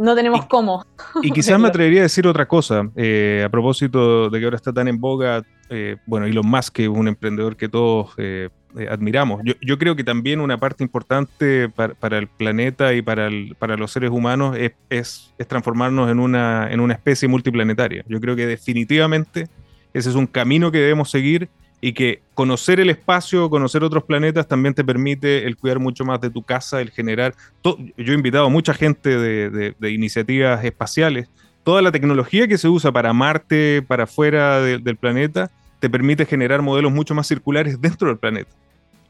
no 0.00 0.14
tenemos 0.14 0.46
cómo. 0.46 0.84
Y 1.22 1.30
quizás 1.32 1.60
me 1.60 1.68
atrevería 1.68 2.00
a 2.00 2.02
decir 2.04 2.26
otra 2.26 2.46
cosa, 2.48 2.88
eh, 2.96 3.42
a 3.44 3.48
propósito 3.48 4.30
de 4.30 4.38
que 4.38 4.44
ahora 4.44 4.56
está 4.56 4.72
tan 4.72 4.88
en 4.88 4.98
boga, 5.00 5.44
eh, 5.68 5.96
bueno, 6.06 6.26
Elon 6.26 6.46
Musk, 6.46 6.74
que 6.74 6.82
es 6.84 6.88
un 6.88 7.06
emprendedor 7.06 7.56
que 7.56 7.68
todos 7.68 8.12
eh, 8.16 8.48
eh, 8.78 8.88
admiramos. 8.90 9.42
Yo, 9.60 9.78
creo 9.78 9.96
que 9.96 10.04
también 10.04 10.40
una 10.40 10.58
parte 10.58 10.82
importante 10.82 11.68
para, 11.68 12.18
el 12.18 12.28
planeta 12.28 12.94
y 12.94 13.02
para, 13.02 13.28
para 13.58 13.76
los 13.76 13.92
seres 13.92 14.10
humanos 14.10 14.56
es, 14.56 14.72
es, 14.88 15.34
es, 15.38 15.46
transformarnos 15.46 16.10
en 16.10 16.18
una, 16.18 16.70
en 16.70 16.80
una 16.80 16.94
especie 16.94 17.28
multiplanetaria. 17.28 18.04
Yo 18.08 18.20
creo 18.20 18.36
que 18.36 18.46
definitivamente 18.46 19.48
ese 19.92 20.08
es 20.08 20.14
un 20.14 20.26
camino 20.26 20.70
que 20.70 20.78
debemos 20.78 21.10
seguir 21.10 21.48
y 21.80 21.94
que 21.94 22.20
conocer 22.34 22.80
el 22.80 22.90
espacio, 22.90 23.48
conocer 23.48 23.82
otros 23.82 24.04
planetas 24.04 24.46
también 24.46 24.74
te 24.74 24.84
permite 24.84 25.46
el 25.46 25.56
cuidar 25.56 25.78
mucho 25.78 26.04
más 26.04 26.20
de 26.20 26.30
tu 26.30 26.42
casa, 26.42 26.80
el 26.80 26.90
generar... 26.90 27.34
yo 27.64 28.12
he 28.12 28.14
invitado 28.14 28.46
a 28.46 28.50
mucha 28.50 28.74
gente 28.74 29.16
de, 29.16 29.74
iniciativas 29.90 30.64
espaciales. 30.64 31.28
Toda 31.64 31.82
la 31.82 31.92
tecnología 31.92 32.48
que 32.48 32.58
se 32.58 32.68
usa 32.68 32.92
para 32.92 33.12
Marte, 33.12 33.82
para 33.86 34.06
fuera 34.06 34.60
del 34.60 34.96
planeta, 34.96 35.50
te 35.78 35.88
permite 35.88 36.26
generar 36.26 36.62
modelos 36.62 36.92
mucho 36.92 37.14
más 37.14 37.26
circulares 37.26 37.80
dentro 37.80 38.08
del 38.08 38.18
planeta. 38.18 38.50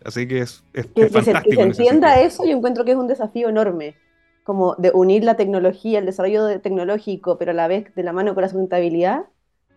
Así 0.04 0.26
que 0.26 0.40
es, 0.40 0.64
fantástico. 0.72 1.42
que 1.42 1.56
se 1.56 1.62
entienda 1.62 2.20
eso, 2.20 2.44
yo 2.44 2.56
encuentro 2.56 2.84
que 2.84 2.92
es 2.92 2.96
un 2.96 3.08
desafío 3.08 3.48
enorme, 3.48 3.96
como 4.44 4.74
de 4.76 4.90
unir 4.94 5.24
la 5.24 5.36
tecnología, 5.36 5.98
el 5.98 6.06
desarrollo 6.06 6.60
tecnológico, 6.60 7.36
pero 7.36 7.50
a 7.50 7.54
la 7.54 7.68
vez 7.68 7.94
de 7.94 8.02
la 8.02 8.12
mano 8.12 8.34
con 8.34 8.42
la 8.42 8.48
sustentabilidad 8.48 9.24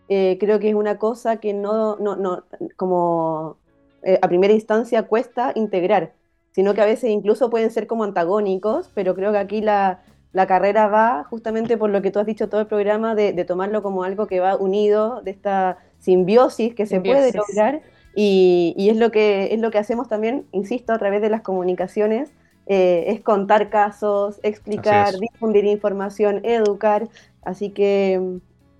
eh, 0.08 0.36
creo 0.38 0.58
que 0.58 0.68
es 0.68 0.74
una 0.74 0.98
cosa 0.98 1.38
que 1.38 1.54
no, 1.54 1.96
no, 1.96 2.16
no 2.16 2.44
como 2.76 3.56
eh, 4.02 4.18
a 4.20 4.28
primera 4.28 4.52
instancia 4.52 5.04
cuesta 5.04 5.52
integrar, 5.54 6.12
sino 6.52 6.74
que 6.74 6.82
a 6.82 6.86
veces 6.86 7.10
incluso 7.10 7.50
pueden 7.50 7.70
ser 7.70 7.86
como 7.86 8.04
antagónicos, 8.04 8.90
pero 8.94 9.14
creo 9.14 9.32
que 9.32 9.38
aquí 9.38 9.60
la, 9.60 10.02
la 10.32 10.46
carrera 10.46 10.88
va 10.88 11.24
justamente 11.24 11.78
por 11.78 11.90
lo 11.90 12.02
que 12.02 12.10
tú 12.10 12.18
has 12.18 12.26
dicho 12.26 12.48
todo 12.48 12.60
el 12.60 12.66
programa, 12.66 13.14
de, 13.14 13.32
de, 13.32 13.44
tomarlo 13.44 13.82
como 13.82 14.04
algo 14.04 14.26
que 14.26 14.40
va 14.40 14.56
unido, 14.56 15.22
de 15.22 15.30
esta 15.30 15.78
simbiosis 16.00 16.74
que 16.74 16.86
se 16.86 17.00
puede 17.00 17.32
lograr, 17.32 17.80
y, 18.14 18.74
y, 18.76 18.90
es, 18.90 18.96
lo 18.96 19.10
que, 19.10 19.54
es 19.54 19.60
lo 19.60 19.70
que 19.70 19.78
hacemos 19.78 20.08
también, 20.08 20.46
insisto, 20.52 20.92
a 20.92 20.98
través 20.98 21.22
de 21.22 21.30
las 21.30 21.40
comunicaciones, 21.40 22.30
eh, 22.66 23.04
es 23.08 23.20
contar 23.20 23.70
casos, 23.70 24.40
explicar, 24.42 25.14
difundir 25.18 25.64
información, 25.64 26.40
educar, 26.44 27.08
así 27.42 27.70
que 27.70 28.38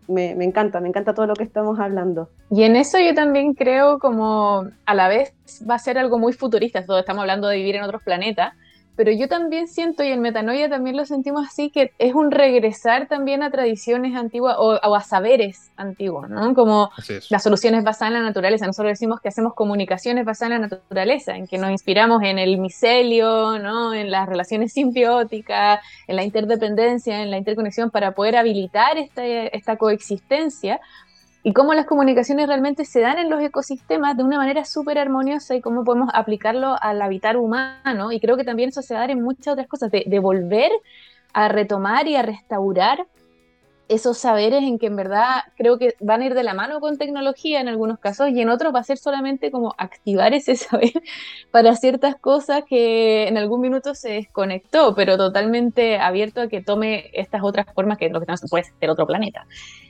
me, 0.09 0.31
encanta, 0.45 0.81
me 0.81 0.89
encanta 0.89 1.15
todo 1.15 1.27
lo 1.27 1.35
que 1.35 1.45
estamos 1.45 1.79
hablando. 1.79 2.29
Y 2.51 2.65
en 2.65 2.77
eso 2.77 2.99
yo 2.99 3.15
también 3.15 3.55
creo 3.55 3.99
como 3.99 4.67
a 4.87 4.95
la 4.95 5.09
vez 5.09 5.35
va 5.69 5.75
a 5.75 5.79
ser 5.79 5.99
algo 5.99 6.19
muy 6.19 6.33
futurista, 6.33 6.85
todo 6.85 6.99
estamos 6.99 7.23
hablando 7.23 7.49
de 7.49 7.57
vivir 7.57 7.77
en 7.77 7.83
otros 7.83 8.03
planetas, 8.03 8.55
pero 8.97 9.11
yo 9.11 9.29
también 9.29 9.67
siento, 9.67 10.05
y 10.05 10.09
en 10.09 10.21
Metanoia 10.21 10.69
también 10.69 10.97
lo 10.97 11.05
sentimos 11.05 11.47
así, 11.47 11.71
que 11.71 11.93
es 11.99 12.15
un 12.15 12.31
regresar 12.31 13.09
también 13.09 13.43
a 13.43 13.51
tradiciones 13.51 14.15
antiguas 14.15 14.57
o, 14.59 14.73
a 14.73 15.01
saberes 15.01 15.73
antiguos, 15.77 16.29
¿no? 16.29 16.55
Como 16.55 16.91
las 17.31 17.43
soluciones 17.43 17.83
basadas 17.83 18.15
en 18.15 18.21
la 18.21 18.29
naturaleza. 18.29 18.67
Nosotros 18.67 18.93
decimos 18.93 19.21
que 19.21 19.29
hacemos 19.29 19.55
comunicaciones 19.55 20.25
basadas 20.25 20.55
en 20.55 20.63
la 20.63 20.69
naturaleza, 20.69 21.37
en 21.37 21.49
que 21.49 21.59
nos 21.59 21.71
inspiramos 21.71 22.23
en 22.23 22.39
el 22.39 22.59
micelio, 22.59 23.59
¿no? 23.59 23.93
En 23.95 24.11
las 24.11 24.29
relaciones 24.29 24.73
simbióticas, 24.73 25.81
en 26.07 26.17
la 26.17 26.23
interdependencia, 26.23 27.23
en 27.23 27.31
la 27.31 27.39
interconexión 27.39 27.91
para 27.91 28.13
poder 28.13 28.37
habilitar 28.37 28.97
esta, 28.99 29.27
esta 29.27 29.77
coexistencia 29.77 30.81
y 31.47 31.53
cómo 31.53 31.75
las 31.75 31.85
comunicaciones 31.85 32.47
realmente 32.47 32.87
se 32.87 33.01
dan 33.01 33.19
en 33.19 33.29
los 33.29 33.41
ecosistemas 33.43 34.17
de 34.17 34.25
una 34.25 34.39
manera 34.39 34.65
súper 34.65 34.99
armoniosa 34.99 35.55
y 35.55 35.61
cómo 35.61 35.85
podemos 35.85 36.09
aplicarlo 36.15 36.75
al 36.81 37.03
habitar 37.03 37.37
humano. 37.37 38.13
Y 38.13 38.19
creo 38.19 38.39
que 38.39 38.45
también 38.45 38.71
eso 38.71 38.81
se 38.81 38.95
da 38.95 39.05
en 39.05 39.23
muchas 39.23 39.53
otras 39.53 39.69
cosas, 39.69 39.91
de, 39.91 40.05
de 40.07 40.19
volver 40.21 40.73
a 41.35 41.49
retomar 41.49 42.09
y 42.09 42.17
a 42.17 42.23
restaurar 42.23 43.07
esos 43.89 44.17
saberes 44.17 44.63
en 44.63 44.79
que 44.79 44.87
en 44.87 44.97
verdad 44.97 45.43
creo 45.57 45.79
que 45.79 45.95
van 46.01 46.23
a 46.23 46.27
ir 46.27 46.35
de 46.35 46.43
la 46.43 46.55
mano 46.55 46.81
con 46.81 46.97
tecnología 46.97 47.61
en 47.61 47.69
algunos 47.69 47.99
casos 47.99 48.31
y 48.31 48.41
en 48.41 48.49
otros 48.49 48.75
va 48.75 48.81
a 48.81 48.85
ser 48.85 48.97
solamente 48.97 49.51
como 49.51 49.75
activar 49.77 50.33
ese 50.33 50.57
saber 50.57 50.93
para 51.51 51.77
ciertas 51.77 52.17
cosas 52.17 52.63
que 52.69 53.29
en 53.29 53.37
algún 53.37 53.61
minuto 53.61 53.95
se 53.95 54.13
desconectó, 54.13 54.95
pero 54.95 55.19
totalmente 55.19 55.99
abierto 55.99 56.41
a 56.41 56.49
que 56.49 56.63
tome 56.63 57.11
estas 57.13 57.43
otras 57.43 57.67
formas 57.75 57.99
que 57.99 58.09
lo 58.09 58.21
que 58.21 58.27
tenemos 58.27 58.51
puede 58.51 58.65
ser 58.65 58.91
otro 58.91 59.07
planeta. 59.07 59.47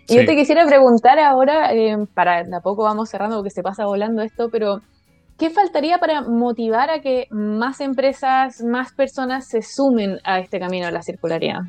Y 0.09 0.17
yo 0.17 0.27
te 0.27 0.37
quisiera 0.37 0.67
preguntar 0.67 1.19
ahora, 1.19 1.73
eh, 1.73 1.97
para 2.15 2.45
de 2.45 2.55
a 2.55 2.61
poco 2.61 2.83
vamos 2.83 3.09
cerrando 3.09 3.37
porque 3.37 3.51
se 3.51 3.63
pasa 3.63 3.87
volando 3.87 4.23
esto, 4.23 4.51
pero 4.51 4.83
¿qué 5.39 5.51
faltaría 5.51 5.99
para 5.99 6.23
motivar 6.23 6.91
a 6.91 7.01
que 7.01 7.27
más 7.31 7.81
empresas, 7.81 8.61
más 8.63 8.93
personas 8.93 9.47
se 9.49 9.63
sumen 9.63 10.19
a 10.25 10.41
este 10.41 10.59
camino 10.59 10.87
de 10.87 10.93
la 10.93 11.03
circularidad? 11.03 11.63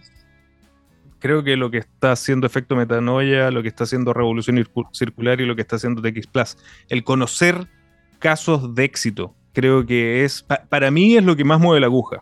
Creo 1.25 1.43
que 1.43 1.57
lo 1.57 1.71
que 1.71 1.79
está 1.79 2.11
haciendo 2.11 2.45
Efecto 2.45 2.75
Metanoia, 2.75 3.49
lo 3.49 3.63
que 3.63 3.69
está 3.69 3.85
haciendo 3.85 4.13
Revolución 4.13 4.63
Circular 4.91 5.41
y 5.41 5.47
lo 5.47 5.55
que 5.55 5.63
está 5.63 5.77
haciendo 5.77 5.99
TX 5.99 6.27
Plus, 6.27 6.55
el 6.87 7.03
conocer 7.03 7.67
casos 8.19 8.75
de 8.75 8.83
éxito, 8.83 9.33
creo 9.51 9.87
que 9.87 10.23
es, 10.23 10.45
para 10.69 10.91
mí 10.91 11.17
es 11.17 11.23
lo 11.23 11.35
que 11.35 11.43
más 11.43 11.59
mueve 11.59 11.79
la 11.79 11.87
aguja. 11.87 12.21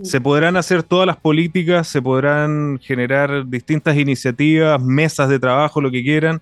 Se 0.00 0.18
podrán 0.22 0.56
hacer 0.56 0.82
todas 0.82 1.06
las 1.06 1.18
políticas, 1.18 1.88
se 1.88 2.00
podrán 2.00 2.78
generar 2.78 3.46
distintas 3.46 3.98
iniciativas, 3.98 4.82
mesas 4.82 5.28
de 5.28 5.38
trabajo, 5.38 5.82
lo 5.82 5.90
que 5.90 6.02
quieran, 6.02 6.40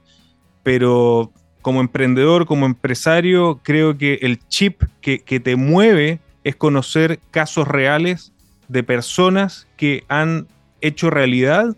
pero 0.62 1.32
como 1.60 1.80
emprendedor, 1.80 2.46
como 2.46 2.66
empresario, 2.66 3.58
creo 3.64 3.98
que 3.98 4.20
el 4.22 4.38
chip 4.46 4.80
que, 5.00 5.24
que 5.24 5.40
te 5.40 5.56
mueve 5.56 6.20
es 6.44 6.54
conocer 6.54 7.18
casos 7.32 7.66
reales 7.66 8.32
de 8.68 8.84
personas 8.84 9.66
que 9.76 10.04
han 10.06 10.46
hecho 10.80 11.10
realidad 11.10 11.74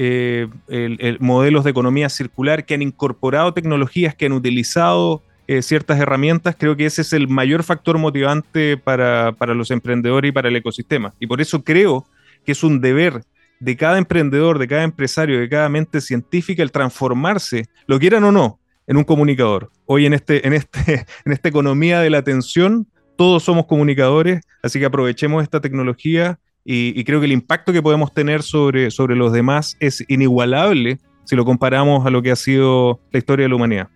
eh, 0.00 0.46
el, 0.68 1.18
modelos 1.18 1.64
de 1.64 1.70
economía 1.70 2.08
circular 2.08 2.64
que 2.64 2.74
han 2.74 2.82
incorporado 2.82 3.52
tecnologías, 3.52 4.14
que 4.14 4.26
han 4.26 4.32
utilizado 4.32 5.24
eh, 5.48 5.60
ciertas 5.60 5.98
herramientas, 5.98 6.54
creo 6.56 6.76
que 6.76 6.86
ese 6.86 7.02
es 7.02 7.12
el 7.12 7.26
mayor 7.26 7.64
factor 7.64 7.98
motivante 7.98 8.76
para, 8.76 9.32
para 9.32 9.54
los 9.54 9.72
emprendedores 9.72 10.28
y 10.28 10.32
para 10.32 10.50
el 10.50 10.54
ecosistema. 10.54 11.14
Y 11.18 11.26
por 11.26 11.40
eso 11.40 11.64
creo 11.64 12.06
que 12.46 12.52
es 12.52 12.62
un 12.62 12.80
deber 12.80 13.24
de 13.58 13.76
cada 13.76 13.98
emprendedor, 13.98 14.60
de 14.60 14.68
cada 14.68 14.84
empresario, 14.84 15.40
de 15.40 15.48
cada 15.48 15.68
mente 15.68 16.00
científica 16.00 16.62
el 16.62 16.70
transformarse, 16.70 17.66
lo 17.88 17.98
quieran 17.98 18.22
o 18.22 18.30
no, 18.30 18.60
en 18.86 18.98
un 18.98 19.04
comunicador. 19.04 19.72
Hoy 19.86 20.06
en, 20.06 20.14
este, 20.14 20.46
en, 20.46 20.52
este, 20.52 21.06
en 21.24 21.32
esta 21.32 21.48
economía 21.48 21.98
de 21.98 22.10
la 22.10 22.18
atención, 22.18 22.86
todos 23.16 23.42
somos 23.42 23.66
comunicadores, 23.66 24.42
así 24.62 24.78
que 24.78 24.86
aprovechemos 24.86 25.42
esta 25.42 25.60
tecnología 25.60 26.38
y, 26.64 27.02
creo 27.04 27.20
que 27.20 27.26
el 27.26 27.32
impacto 27.32 27.72
que 27.72 27.82
podemos 27.82 28.12
tener 28.12 28.42
sobre, 28.42 28.90
sobre 28.90 29.16
los 29.16 29.32
demás 29.32 29.76
es 29.80 30.04
inigualable 30.08 30.98
si 31.24 31.34
lo 31.34 31.44
comparamos 31.44 32.04
a 32.06 32.10
lo 32.10 32.20
que 32.20 32.30
ha 32.30 32.36
sido 32.36 33.00
la 33.10 33.18
historia 33.18 33.44
de 33.44 33.48
la 33.48 33.56
humanidad. 33.56 33.88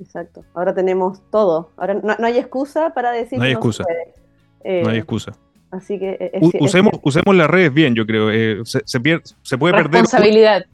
Exacto. 0.00 0.44
Ahora 0.54 0.74
tenemos 0.74 1.22
todo. 1.30 1.70
Ahora 1.76 1.94
no, 1.94 2.26
hay 2.26 2.38
excusa 2.38 2.90
para 2.94 3.12
decir. 3.12 3.38
No 3.38 3.44
hay 3.44 3.52
excusa. 3.52 3.84
no 4.64 4.90
hay 4.90 4.98
excusa. 4.98 5.32
Así 5.72 5.98
que 5.98 6.18
eh, 6.20 6.40
usemos, 6.60 6.92
usemos 7.02 7.34
las 7.34 7.48
redes 7.48 7.72
bien, 7.72 7.94
yo 7.94 8.04
creo. 8.04 8.30
Eh, 8.30 8.60
se, 8.64 8.82
se, 8.84 9.00
se, 9.42 9.58
puede 9.58 9.72
perder. 9.72 10.02
Responsabilidad. 10.02 10.66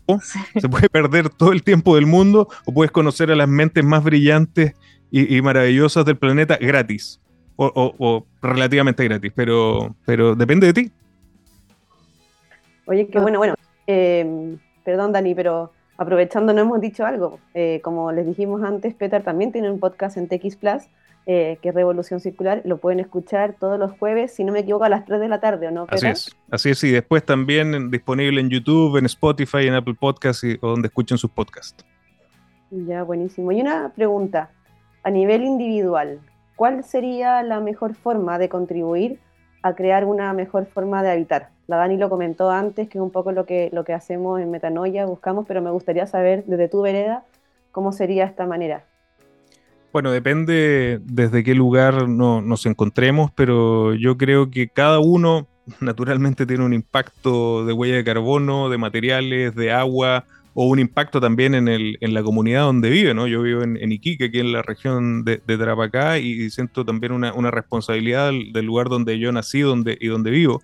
Se 0.61 0.69
puede 0.69 0.89
perder 0.89 1.31
todo 1.31 1.53
el 1.53 1.63
tiempo 1.63 1.95
del 1.95 2.07
mundo 2.07 2.49
o 2.67 2.75
puedes 2.75 2.91
conocer 2.91 3.31
a 3.31 3.37
las 3.37 3.49
mentes 3.49 3.85
más 3.85 4.03
brillantes 4.03 4.75
y, 5.13 5.41
maravillosas 5.41 6.05
del 6.05 6.17
planeta 6.17 6.59
gratis. 6.61 7.21
O, 7.61 8.25
relativamente 8.41 9.05
gratis, 9.05 9.33
pero, 9.35 9.95
pero 10.07 10.35
depende 10.35 10.69
de 10.69 10.73
ti. 10.73 10.93
Oye, 12.87 13.09
qué 13.09 13.19
bueno, 13.19 13.39
bueno. 13.39 13.55
Em, 13.87 14.59
perdón, 14.85 15.13
Dani, 15.13 15.35
pero 15.35 15.73
aprovechando, 15.97 16.53
no 16.53 16.61
hemos 16.61 16.81
dicho 16.81 17.05
algo. 17.05 17.41
Eh, 17.55 17.81
como 17.83 18.13
les 18.13 18.27
dijimos 18.27 18.63
antes, 18.63 18.95
Peter 18.95 19.23
también 19.23 19.51
tiene 19.51 19.71
un 19.71 19.81
podcast 19.81 20.17
en 20.17 20.29
TX 20.29 20.57
Plus 20.57 20.83
eh, 21.31 21.59
que 21.61 21.69
es 21.69 21.75
Revolución 21.75 22.21
Circular, 22.21 22.63
lo 22.65 22.79
pueden 22.79 23.01
escuchar 23.01 23.55
todos 23.61 23.79
los 23.79 23.93
jueves, 23.99 24.33
si 24.33 24.45
no 24.45 24.53
me 24.53 24.61
equivoco, 24.61 24.85
a 24.85 24.89
las 24.89 25.05
3 25.05 25.21
de 25.21 25.29
la 25.29 25.41
tarde, 25.41 25.69
¿o 25.69 25.71
no? 25.71 25.87
Así 25.91 26.07
es, 26.07 26.37
así 26.51 26.71
es, 26.71 26.83
y 26.85 26.91
después 26.91 27.23
también 27.23 27.91
disponible 27.91 28.41
en 28.41 28.49
YouTube, 28.49 28.97
en 28.97 29.05
Spotify, 29.05 29.67
en 29.67 29.75
Apple 29.75 29.93
Podcasts 30.01 30.43
o 30.63 30.69
donde 30.69 30.89
escuchen 30.89 31.19
sus 31.19 31.31
podcasts. 31.31 31.85
Ya, 32.71 33.03
buenísimo. 33.03 33.53
Y 33.53 33.61
una 33.61 33.93
pregunta, 33.95 34.51
a 35.03 35.11
nivel 35.11 35.45
individual, 35.45 36.19
¿cuál 36.59 36.83
sería 36.83 37.41
la 37.45 37.61
mejor 37.61 37.95
forma 37.95 38.37
de 38.37 38.49
contribuir 38.49 39.21
a 39.63 39.75
crear 39.75 40.05
una 40.05 40.33
mejor 40.33 40.67
forma 40.67 41.05
de 41.05 41.13
habitar? 41.13 41.51
La 41.69 41.77
Dani 41.77 41.97
lo 41.97 42.11
comentó 42.11 42.51
antes, 42.51 42.89
que 42.89 42.99
es 42.99 43.03
un 43.03 43.13
poco 43.13 43.31
lo 43.31 43.47
que, 43.47 43.71
lo 43.73 43.85
que 43.85 43.93
hacemos 43.93 44.41
en 44.41 44.51
Metanoia, 44.51 45.07
buscamos, 45.07 45.47
pero 45.47 45.63
me 45.63 45.71
gustaría 45.71 46.07
saber 46.09 46.45
desde 46.47 46.69
tu 46.69 46.83
vereda 46.83 47.23
cómo 47.71 47.93
sería 47.93 48.25
esta 48.25 48.45
manera. 48.45 48.83
Bueno, 49.93 50.11
depende 50.11 51.01
desde 51.05 51.45
qué 51.45 51.55
lugar 51.55 52.09
nos 52.09 52.67
encontremos, 52.67 53.31
pero 53.31 53.95
yo 53.95 54.19
creo 54.19 54.51
que 54.51 54.69
cada 54.69 54.99
uno 54.99 55.47
naturalmente 55.81 56.45
tiene 56.45 56.65
un 56.65 56.73
impacto 56.73 57.65
de 57.67 57.73
huella 57.73 57.95
de 57.95 58.05
carbono, 58.05 58.69
de 58.69 58.79
materiales, 58.79 59.55
de 59.55 59.71
agua, 59.71 60.25
o 60.61 60.65
un 60.65 60.81
impacto 60.81 61.21
también 61.21 61.55
en, 61.55 61.69
el, 61.69 61.99
en 62.01 62.15
la 62.15 62.21
comunidad 62.21 62.63
donde 62.63 62.91
vive, 62.91 63.15
¿no? 63.15 63.29
Yo 63.29 63.43
vivo 63.43 63.63
en, 63.63 63.93
Iquique, 63.93 64.25
aquí 64.25 64.41
en 64.41 64.51
la 64.51 64.61
región 64.61 65.25
de, 65.25 65.41
de 65.47 65.57
Tarapacá, 65.57 66.19
y 66.19 66.51
siento 66.51 66.85
también 66.85 67.13
una, 67.13 67.51
responsabilidad 67.53 68.33
del, 68.33 68.67
lugar 68.67 68.89
donde 68.89 69.21
yo 69.21 69.31
nací 69.31 69.61
donde, 69.61 69.97
y 70.01 70.09
donde 70.09 70.33
vivo. 70.33 70.61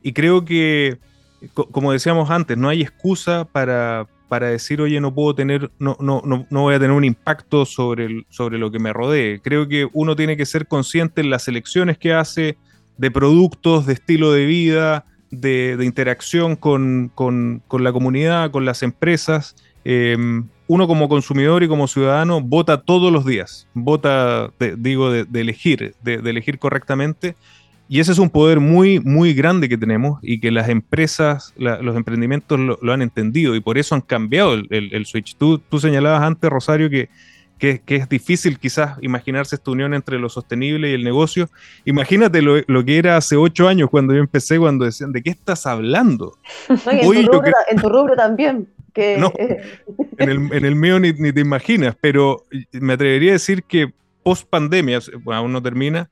Y 0.00 0.12
creo 0.12 0.44
que, 0.44 0.98
como 1.72 1.90
decíamos 1.90 2.30
antes, 2.30 2.56
no 2.56 2.68
hay 2.68 2.82
excusa 2.82 3.44
para, 3.44 4.06
para 4.28 4.46
decir, 4.46 4.80
oye, 4.80 5.00
no 5.00 5.12
puedo 5.12 5.34
tener, 5.34 5.72
no, 5.80 5.96
no, 5.98 6.22
no, 6.24 6.46
no 6.48 6.60
voy 6.60 6.76
a 6.76 6.78
tener 6.78 6.94
un 6.94 7.04
impacto 7.04 7.66
sobre, 7.66 8.24
sobre 8.28 8.58
lo 8.58 8.70
que 8.70 8.78
me 8.78 8.92
rodee. 8.92 9.40
Creo 9.42 9.66
que 9.66 9.88
uno 9.92 10.14
tiene 10.14 10.36
que 10.36 10.46
ser 10.46 10.68
consciente 10.68 11.20
en 11.20 11.30
las 11.30 11.48
elecciones 11.48 11.98
que 11.98 12.14
hace 12.14 12.56
de 12.96 13.10
productos, 13.10 13.86
de 13.86 13.94
estilo 13.94 14.30
de 14.30 14.46
vida, 14.46 15.04
de, 15.32 15.76
interacción 15.82 16.54
con, 16.54 17.10
la 17.70 17.92
comunidad, 17.92 18.52
con 18.52 18.64
las 18.64 18.84
empresas. 18.84 19.56
Em, 19.84 20.46
uno 20.68 20.86
como 20.86 21.08
consumidor 21.08 21.64
y 21.64 21.68
como 21.68 21.88
ciudadano 21.88 22.40
vota 22.40 22.82
todos 22.82 23.12
los 23.12 23.26
días, 23.26 23.66
vota, 23.74 24.52
digo, 24.78 25.10
de, 25.10 25.26
elegir, 25.40 25.96
de, 26.02 26.14
elegir 26.14 26.60
correctamente 26.60 27.34
y 27.88 28.00
ese 28.00 28.12
es 28.12 28.18
un 28.18 28.30
poder 28.30 28.60
muy, 28.60 29.00
muy 29.00 29.34
grande 29.34 29.68
que 29.68 29.76
tenemos 29.76 30.18
y 30.22 30.40
que 30.40 30.50
las 30.50 30.68
empresas, 30.70 31.52
los 31.56 31.96
emprendimientos 31.96 32.58
lo, 32.58 32.92
han 32.92 33.02
entendido 33.02 33.54
y 33.54 33.60
por 33.60 33.76
eso 33.76 33.94
han 33.94 34.00
cambiado 34.00 34.54
el, 34.54 35.04
switch. 35.04 35.36
Tú, 35.36 35.58
tú 35.58 35.78
señalabas 35.78 36.22
antes, 36.22 36.48
Rosario, 36.48 36.88
que, 36.88 37.10
que, 37.62 37.94
es 37.94 38.08
difícil 38.08 38.58
quizás 38.58 38.98
imaginarse 39.02 39.54
esta 39.54 39.70
unión 39.70 39.94
entre 39.94 40.18
lo 40.18 40.28
sostenible 40.28 40.90
y 40.90 40.94
el 40.94 41.04
negocio. 41.04 41.48
Imagínate 41.84 42.42
lo, 42.42 42.84
que 42.84 42.98
era 42.98 43.16
hace 43.16 43.36
ocho 43.36 43.68
años 43.68 43.88
cuando 43.88 44.14
yo 44.14 44.20
empecé, 44.20 44.58
cuando 44.58 44.84
decían, 44.84 45.12
¿de 45.12 45.22
qué 45.22 45.30
estás 45.30 45.64
hablando? 45.66 46.38
en, 46.90 47.80
tu 47.80 47.88
rubro, 47.88 48.16
también. 48.16 48.68
Que... 48.92 49.16
No, 49.16 49.32
en, 49.38 50.28
el, 50.28 50.52
en 50.52 50.64
el 50.64 50.74
mío 50.74 50.98
ni, 50.98 51.12
ni 51.12 51.32
te 51.32 51.40
imaginas, 51.40 51.94
pero 52.00 52.46
me 52.72 52.94
atrevería 52.94 53.30
a 53.30 53.34
decir 53.34 53.62
que 53.62 53.92
post 54.24 54.48
pandemia, 54.48 54.98
bueno, 55.22 55.38
aún 55.38 55.52
no 55.52 55.62
termina, 55.62 56.10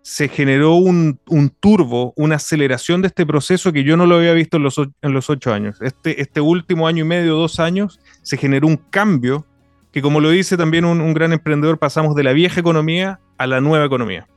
se 0.00 0.28
generó 0.28 0.76
un, 0.76 1.20
turbo, 1.60 2.14
una 2.16 2.36
aceleración 2.36 3.02
de 3.02 3.08
este 3.08 3.26
proceso 3.26 3.70
que 3.70 3.84
yo 3.84 3.98
no 3.98 4.06
lo 4.06 4.16
había 4.16 4.32
visto 4.32 4.56
en 4.56 4.62
los, 4.62 4.78
en 4.78 5.12
los 5.12 5.28
ocho 5.28 5.52
años. 5.52 5.76
Este, 5.82 6.22
este 6.22 6.40
último 6.40 6.86
año 6.86 7.04
y 7.04 7.08
medio, 7.08 7.34
dos 7.34 7.60
años, 7.60 8.00
se 8.22 8.38
generó 8.38 8.66
un 8.66 8.76
cambio 8.76 9.44
que, 9.96 10.02
como 10.02 10.20
lo 10.20 10.28
dice 10.28 10.58
también 10.58 10.84
un, 10.84 11.14
gran 11.14 11.32
emprendedor, 11.32 11.78
pasamos 11.78 12.14
de 12.14 12.22
la 12.22 12.34
vieja 12.34 12.60
economía 12.60 13.18
a 13.38 13.46
la 13.46 13.62
nueva 13.62 13.86
economía. 13.86 14.28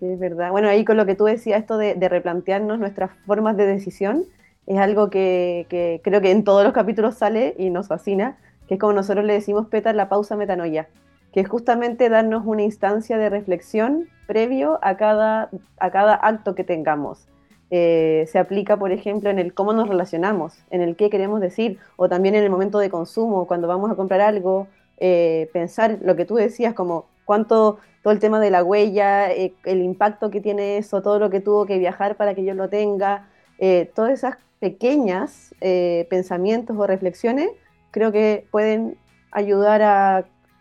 Es 0.00 0.16
verdad. 0.20 0.52
Bueno, 0.52 0.68
ahí 0.68 0.84
con 0.84 0.96
lo 0.96 1.06
que 1.06 1.16
tú 1.16 1.24
decías, 1.24 1.58
esto 1.58 1.76
de, 1.76 1.96
replantearnos 2.08 2.78
nuestras 2.78 3.10
formas 3.26 3.56
de 3.56 3.66
decisión, 3.66 4.22
es 4.68 4.78
algo 4.78 5.10
que, 5.10 5.66
creo 6.04 6.20
que 6.20 6.30
en 6.30 6.44
todos 6.44 6.62
los 6.62 6.72
capítulos 6.72 7.16
sale 7.16 7.56
y 7.58 7.70
nos 7.70 7.88
fascina, 7.88 8.38
que 8.68 8.74
es 8.74 8.80
como 8.80 8.92
nosotros 8.92 9.24
le 9.24 9.32
decimos, 9.32 9.66
Petar, 9.66 9.96
la 9.96 10.08
pausa 10.08 10.36
metanoia 10.36 10.86
que 11.32 11.40
es 11.40 11.48
justamente 11.48 12.08
darnos 12.08 12.44
una 12.46 12.62
instancia 12.62 13.18
de 13.18 13.28
reflexión 13.28 14.06
previo 14.28 14.78
a 14.82 14.96
cada, 14.98 15.50
a 15.80 15.90
cada 15.90 16.14
acto 16.14 16.54
que 16.54 16.62
tengamos. 16.62 17.26
Eh, 17.74 18.26
se 18.30 18.38
aplica, 18.38 18.76
por 18.76 18.92
ejemplo, 18.92 19.30
en 19.30 19.38
el 19.38 19.54
cómo 19.54 19.72
nos 19.72 19.88
relacionamos, 19.88 20.62
en 20.68 20.82
el 20.82 20.94
qué 20.94 21.08
queremos 21.08 21.40
decir, 21.40 21.78
o 21.96 22.06
también 22.06 22.34
en 22.34 22.44
el 22.44 22.50
momento 22.50 22.78
de 22.78 22.90
consumo, 22.90 23.46
cuando 23.46 23.66
vamos 23.66 23.90
a 23.90 23.94
comprar 23.94 24.20
algo, 24.20 24.66
eh, 24.98 25.48
pensar 25.54 25.96
lo 26.02 26.14
que 26.14 26.26
tú 26.26 26.34
decías, 26.34 26.74
como 26.74 27.06
cuánto, 27.24 27.78
todo 28.02 28.12
el 28.12 28.18
tema 28.18 28.40
de 28.40 28.50
la 28.50 28.62
huella, 28.62 29.32
eh, 29.32 29.54
el 29.64 29.80
impacto 29.80 30.30
que 30.30 30.42
tiene 30.42 30.76
eso, 30.76 31.00
todo 31.00 31.18
lo 31.18 31.30
que 31.30 31.40
tuvo 31.40 31.64
que 31.64 31.78
viajar 31.78 32.18
para 32.18 32.34
que 32.34 32.44
yo 32.44 32.52
lo 32.52 32.68
tenga, 32.68 33.26
todas 33.94 34.12
esas 34.12 34.36
pequeñas 34.58 35.54
pensamientos 36.10 36.76
o 36.76 36.86
reflexiones, 36.86 37.48
creo 37.92 38.10
que 38.12 38.44
pueden 38.50 38.98
ayudar 39.30 39.80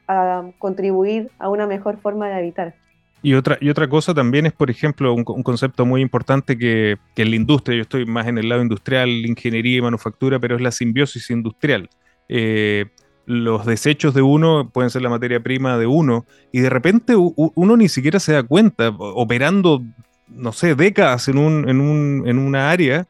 a 0.07 0.51
contribuir 0.59 1.31
a 1.39 1.49
una 1.49 1.67
mejor 1.67 1.97
forma 1.97 2.29
de 2.29 2.35
habitar. 2.35 2.80
Y 3.23 3.35
otra, 3.35 3.57
y 3.61 3.69
otra 3.69 3.87
cosa 3.87 4.13
también 4.13 4.47
es, 4.47 4.53
por 4.53 4.71
ejemplo, 4.71 5.13
un, 5.13 5.23
concepto 5.23 5.85
muy 5.85 6.01
importante 6.01 6.57
que, 6.57 6.97
que, 7.15 7.21
en 7.21 7.29
la 7.29 7.35
industria, 7.35 7.77
yo 7.77 7.83
estoy 7.83 8.05
más 8.05 8.27
en 8.27 8.39
el 8.39 8.49
lado 8.49 8.63
industrial, 8.63 9.09
ingeniería 9.09 9.77
y 9.77 9.81
manufactura, 9.81 10.39
pero 10.39 10.55
es 10.55 10.61
la 10.61 10.71
simbiosis 10.71 11.29
industrial. 11.29 11.89
Eh, 12.29 12.85
los 13.27 13.65
desechos 13.65 14.13
de 14.15 14.23
uno 14.23 14.69
pueden 14.73 14.89
ser 14.89 15.03
la 15.03 15.09
materia 15.09 15.39
prima 15.39 15.77
de 15.77 15.85
uno, 15.85 16.25
y 16.51 16.61
de 16.61 16.69
repente 16.69 17.13
uno 17.15 17.77
ni 17.77 17.89
siquiera 17.89 18.19
se 18.19 18.33
da 18.33 18.41
cuenta, 18.41 18.89
operando, 18.89 19.83
no 20.27 20.51
sé, 20.51 20.73
décadas 20.73 21.27
en, 21.27 21.37
un, 21.37 21.69
en, 21.69 21.79
un, 21.79 22.23
en 22.25 22.39
una 22.39 22.71
área, 22.71 23.07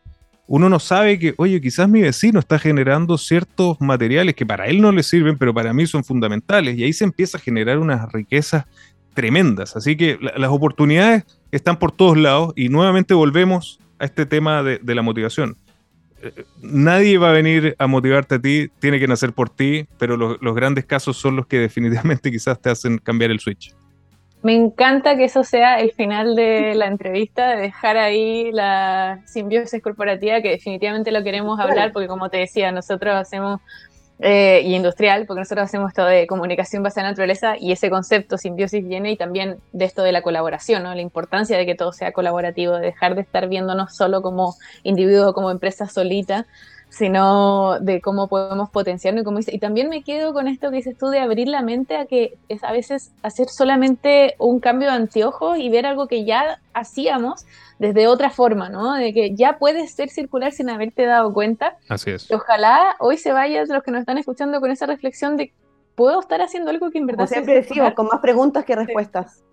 uno 0.54 0.67
no 0.67 0.80
sabe 0.80 1.17
que, 1.17 1.34
oye, 1.38 1.62
quizás 1.62 1.88
mi 1.88 2.02
vecino 2.02 2.39
está 2.39 2.60
generando 2.60 3.17
ciertos 3.17 3.80
materiales 3.80 4.36
que 4.36 4.45
para 4.45 4.65
él 4.65 4.82
no 4.82 4.91
le 4.91 5.02
sirven, 5.02 5.38
pero 5.38 5.54
para 5.54 5.71
mí 5.71 5.88
son 5.88 6.04
fundamentales. 6.04 6.78
Y 6.78 6.84
ahí 6.84 6.91
se 6.91 7.06
empieza 7.06 7.38
a 7.38 7.41
generar 7.41 7.80
unas 7.80 8.12
riquezas 8.12 8.65
tremendas. 9.13 9.76
Así 9.76 9.97
que 9.97 10.17
las 10.36 10.50
oportunidades 10.52 11.26
están 11.52 11.78
por 11.78 11.91
todos 11.91 12.17
lados 12.17 12.54
y 12.56 12.69
nuevamente 12.69 13.13
volvemos 13.13 13.80
a 14.00 14.06
este 14.06 14.26
tema 14.26 14.63
de, 14.63 14.80
la 14.95 15.02
motivación. 15.02 15.58
Eh, 16.21 16.45
nadie 16.62 17.17
va 17.17 17.30
a 17.30 17.34
venir 17.34 17.76
a 17.78 17.88
motivarte 17.88 18.36
a 18.36 18.39
ti, 18.39 18.69
tiene 18.80 19.00
que 19.00 19.08
nacer 19.08 19.34
por 19.34 19.50
ti, 19.50 19.88
pero 19.97 20.17
los 20.17 20.56
grandes 20.56 20.86
casos 20.86 21.17
son 21.17 21.36
los 21.36 21.47
que 21.47 21.60
definitivamente 21.67 22.32
quizás 22.32 22.60
te 22.60 22.69
hacen 22.69 22.97
cambiar 22.97 23.32
el 23.32 23.39
switch. 23.39 23.74
Me 24.43 24.56
encanta 24.56 25.15
que 25.17 25.26
eso 25.26 25.43
sea 25.43 25.80
el 25.80 25.91
final 25.91 26.36
de 26.36 26.74
la 26.74 26.88
entrevista, 26.88 27.50
de 27.50 27.62
dejar 27.62 27.97
ahí 27.97 28.52
la 28.52 29.21
simbiosis 29.28 29.84
corporativa, 29.84 30.41
que 30.41 30.50
definitivamente 30.50 31.12
lo 31.12 31.24
queremos 31.24 31.60
hablar, 31.60 31.91
porque 31.91 32.08
como 32.08 32.30
te 32.30 32.38
decía, 32.38 32.71
nosotros 32.71 33.13
hacemos, 33.13 33.62
eh, 34.24 34.62
y 34.64 34.76
industrial, 34.76 35.26
porque 35.26 35.40
nosotros 35.40 35.66
hacemos 35.66 35.90
esto 35.90 36.06
de 36.06 36.28
comunicación 36.28 36.84
basada 36.84 37.08
en 37.08 37.12
naturaleza, 37.14 37.56
y 37.60 37.72
ese 37.72 37.90
concepto 37.90 38.38
simbiosis 38.38 38.88
viene 38.88 39.12
y 39.12 39.18
también 39.18 39.58
de 39.74 39.86
esto 39.86 40.04
de 40.04 40.12
la 40.12 40.22
colaboración, 40.22 40.84
¿no? 40.84 40.94
la 40.94 41.02
importancia 41.02 41.58
de 41.58 41.66
que 41.66 41.74
todo 41.74 41.92
sea 41.92 42.12
colaborativo, 42.12 42.76
de 42.76 42.82
dejar 42.86 43.16
de 43.16 43.22
estar 43.22 43.48
viéndonos 43.50 43.96
solo 43.96 44.22
como 44.22 44.56
individuo, 44.84 45.34
como 45.34 45.50
empresa 45.50 45.88
solita, 45.88 46.46
sino 46.91 47.80
de 47.80 48.01
cómo 48.01 48.27
podemos 48.27 48.69
potenciarnos 48.69 49.21
y 49.21 49.25
cómo 49.25 49.39
y 49.39 49.60
también 49.60 49.88
me 49.88 50.04
quedo 50.04 50.34
con 50.34 50.49
esto 50.49 50.69
que 50.69 50.75
dices 50.75 50.97
tú 50.97 51.08
de 51.08 51.19
abrir 51.19 51.47
la 51.47 51.62
mente 51.62 51.95
a 51.95 52.06
que 52.06 52.38
es 52.49 52.65
a 52.65 52.73
veces 52.73 53.13
hacer 53.23 53.47
solamente 53.47 54.36
un 54.38 54.60
cambio 54.60 54.89
de 54.89 54.95
anteojos 54.95 55.58
y 55.58 55.69
ver 55.69 55.86
algo 55.86 56.10
que 56.10 56.25
ya 56.25 56.60
hacíamos 56.73 57.45
desde 57.80 58.08
otra 58.08 58.30
forma, 58.30 58.67
¿no? 58.67 58.93
De 58.95 59.13
que 59.13 59.34
ya 59.34 59.58
puedes 59.58 59.93
ser 59.93 60.10
circular 60.10 60.51
sin 60.51 60.69
haberte 60.69 61.06
dado 61.06 61.34
cuenta. 61.34 61.77
Así 61.88 62.12
es. 62.12 62.30
ojalá 62.30 62.97
hoy 62.99 63.17
se 63.17 63.32
vayan 63.32 63.69
los 63.69 63.84
que 63.84 63.91
nos 63.91 64.01
están 64.01 64.17
escuchando 64.17 64.60
con 64.60 64.69
esa 64.69 64.86
reflexión 64.86 65.38
de 65.38 65.54
puedo 65.95 66.19
estar 66.19 66.41
haciendo 66.41 66.71
algo 66.71 66.91
que 66.91 66.97
en 66.97 67.06
verdad... 67.06 67.19
Como 67.19 67.27
siempre 67.27 67.54
decimos, 67.54 67.93
con 67.93 68.08
más 68.08 68.19
preguntas 68.19 68.65
que 68.65 68.75
respuestas. 68.75 69.43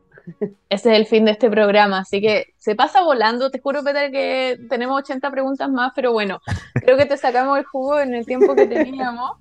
Ese 0.69 0.93
es 0.93 0.99
el 0.99 1.07
fin 1.07 1.25
de 1.25 1.33
este 1.33 1.51
programa, 1.51 2.01
así 2.01 2.21
que 2.21 2.47
se 2.57 2.75
pasa 2.75 3.03
volando. 3.03 3.51
Te 3.51 3.61
juro, 3.61 3.83
Peter, 3.83 4.11
que 4.11 4.59
tenemos 4.69 4.99
80 4.99 5.31
preguntas 5.31 5.71
más, 5.71 5.93
pero 5.95 6.13
bueno, 6.13 6.41
creo 6.75 6.97
que 6.97 7.07
te 7.07 7.17
sacamos 7.17 7.59
el 7.59 7.65
jugo 7.65 8.01
en 8.01 8.15
el 8.15 8.27
tiempo 8.27 8.55
que 8.55 8.67
teníamos. 8.67 9.33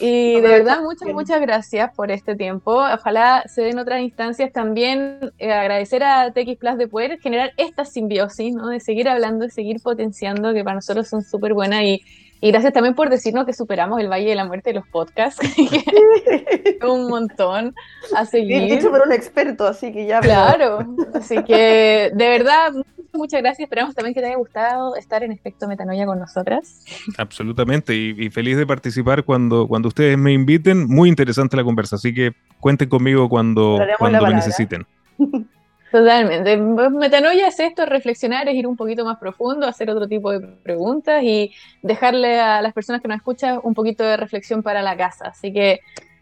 Y 0.00 0.40
de 0.40 0.48
verdad, 0.48 0.80
muchas, 0.80 1.08
muchas 1.12 1.40
gracias 1.40 1.94
por 1.94 2.10
este 2.10 2.34
tiempo. 2.34 2.72
Ojalá 2.72 3.44
se 3.46 3.62
den 3.62 3.78
otras 3.78 4.00
instancias 4.00 4.52
también. 4.52 5.32
Eh, 5.38 5.52
agradecer 5.52 6.02
a 6.02 6.32
TX 6.32 6.56
Plus 6.58 6.78
de 6.78 6.88
poder 6.88 7.20
generar 7.20 7.52
esta 7.56 7.84
simbiosis, 7.84 8.54
¿no? 8.54 8.68
De 8.68 8.80
seguir 8.80 9.08
hablando, 9.08 9.44
de 9.44 9.50
seguir 9.50 9.80
potenciando, 9.80 10.52
que 10.52 10.64
para 10.64 10.76
nosotros 10.76 11.08
son 11.08 11.22
súper 11.22 11.54
buenas 11.54 11.82
y 11.82 12.02
y 12.44 12.50
gracias 12.50 12.74
también 12.74 12.94
por 12.94 13.08
decirnos 13.08 13.46
que 13.46 13.54
superamos 13.54 13.98
el 14.00 14.10
Valle 14.10 14.28
de 14.28 14.34
la 14.34 14.44
Muerte 14.44 14.68
de 14.68 14.74
los 14.74 14.86
podcasts. 14.86 15.40
un 16.86 17.08
montón 17.08 17.74
a 18.14 18.26
seguir. 18.26 18.70
Dicho 18.70 18.90
por 18.90 19.00
un 19.00 19.12
experto, 19.14 19.66
así 19.66 19.90
que 19.94 20.04
ya. 20.04 20.20
Claro, 20.20 20.80
así 21.14 21.42
que 21.42 22.10
de 22.12 22.28
verdad, 22.28 22.72
muchas 23.14 23.40
gracias. 23.40 23.64
Esperamos 23.64 23.94
también 23.94 24.12
que 24.12 24.20
te 24.20 24.26
haya 24.26 24.36
gustado 24.36 24.94
estar 24.94 25.24
en 25.24 25.32
Efecto 25.32 25.66
Metanoia 25.66 26.04
con 26.04 26.18
nosotras. 26.18 26.84
Absolutamente, 27.16 27.94
y, 27.94 28.28
feliz 28.28 28.58
de 28.58 28.66
participar 28.66 29.24
cuando, 29.24 29.66
cuando 29.66 29.88
ustedes 29.88 30.18
me 30.18 30.34
inviten. 30.34 30.86
Muy 30.86 31.08
interesante 31.08 31.56
la 31.56 31.64
conversa, 31.64 31.96
así 31.96 32.12
que 32.12 32.32
cuenten 32.60 32.90
conmigo 32.90 33.30
cuando, 33.30 33.78
cuando 33.98 34.20
me 34.20 34.34
necesiten. 34.34 34.86
Totalmente. 35.94 36.56
Metanoia 36.56 37.46
es 37.46 37.60
esto, 37.60 37.86
reflexionar, 37.86 38.48
es 38.48 38.56
ir 38.56 38.66
un 38.66 38.76
poquito 38.76 39.04
más 39.04 39.16
profundo, 39.16 39.64
hacer 39.64 39.88
otro 39.90 40.08
tipo 40.08 40.32
de 40.32 40.40
preguntas 40.40 41.22
y 41.22 41.52
dejarle 41.82 42.40
a 42.40 42.60
las 42.62 42.72
personas 42.72 43.00
que 43.00 43.06
nos 43.06 43.18
escuchan 43.18 43.60
un 43.62 43.74
poquito 43.74 44.02
de 44.02 44.16
reflexión 44.16 44.64
para 44.64 44.82
la 44.82 44.96
casa. 44.96 45.28
Así 45.28 45.52
que 45.52 45.78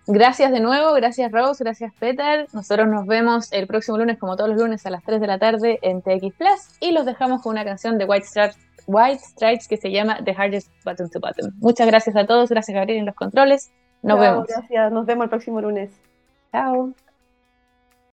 gracias 0.07 0.53
de 0.53 0.61
nuevo, 0.61 0.93
gracias 0.93 1.33
Rose, 1.33 1.65
gracias 1.65 1.91
Peter. 1.99 2.47
Nosotros 2.53 2.87
nos 2.87 3.07
vemos 3.07 3.51
el 3.51 3.67
próximo 3.67 3.97
lunes, 3.97 4.19
como 4.19 4.37
todos 4.37 4.51
los 4.51 4.61
lunes, 4.61 4.85
a 4.85 4.91
las 4.91 5.03
3 5.05 5.23
de 5.23 5.27
la 5.27 5.39
tarde 5.39 5.79
en 5.81 6.03
TX 6.03 6.37
Plus 6.37 6.77
y 6.81 6.93
los 6.93 7.07
dejamos 7.07 7.41
con 7.41 7.53
una 7.53 7.65
canción 7.65 7.97
de 7.97 8.05
White 8.05 8.27
Stripes, 8.27 8.59
White 8.87 9.23
Stripes 9.25 9.69
que 9.69 9.79
se 9.79 9.91
llama 9.91 10.19
The 10.23 10.35
Hardest 10.37 10.71
Button 10.85 11.09
to 11.09 11.19
Button. 11.19 11.55
Muchas 11.61 11.87
gracias 11.87 12.15
a 12.15 12.27
todos, 12.27 12.51
gracias 12.51 12.75
Gabriel 12.75 12.99
en 12.99 13.07
los 13.07 13.15
controles. 13.15 13.73
Nos 14.03 14.21
vemos. 14.21 14.47
Gracias, 14.49 14.93
nos 14.93 15.07
vemos 15.07 15.25
el 15.25 15.31
próximo 15.31 15.63
lunes. 15.63 15.91
Chao. 16.53 16.93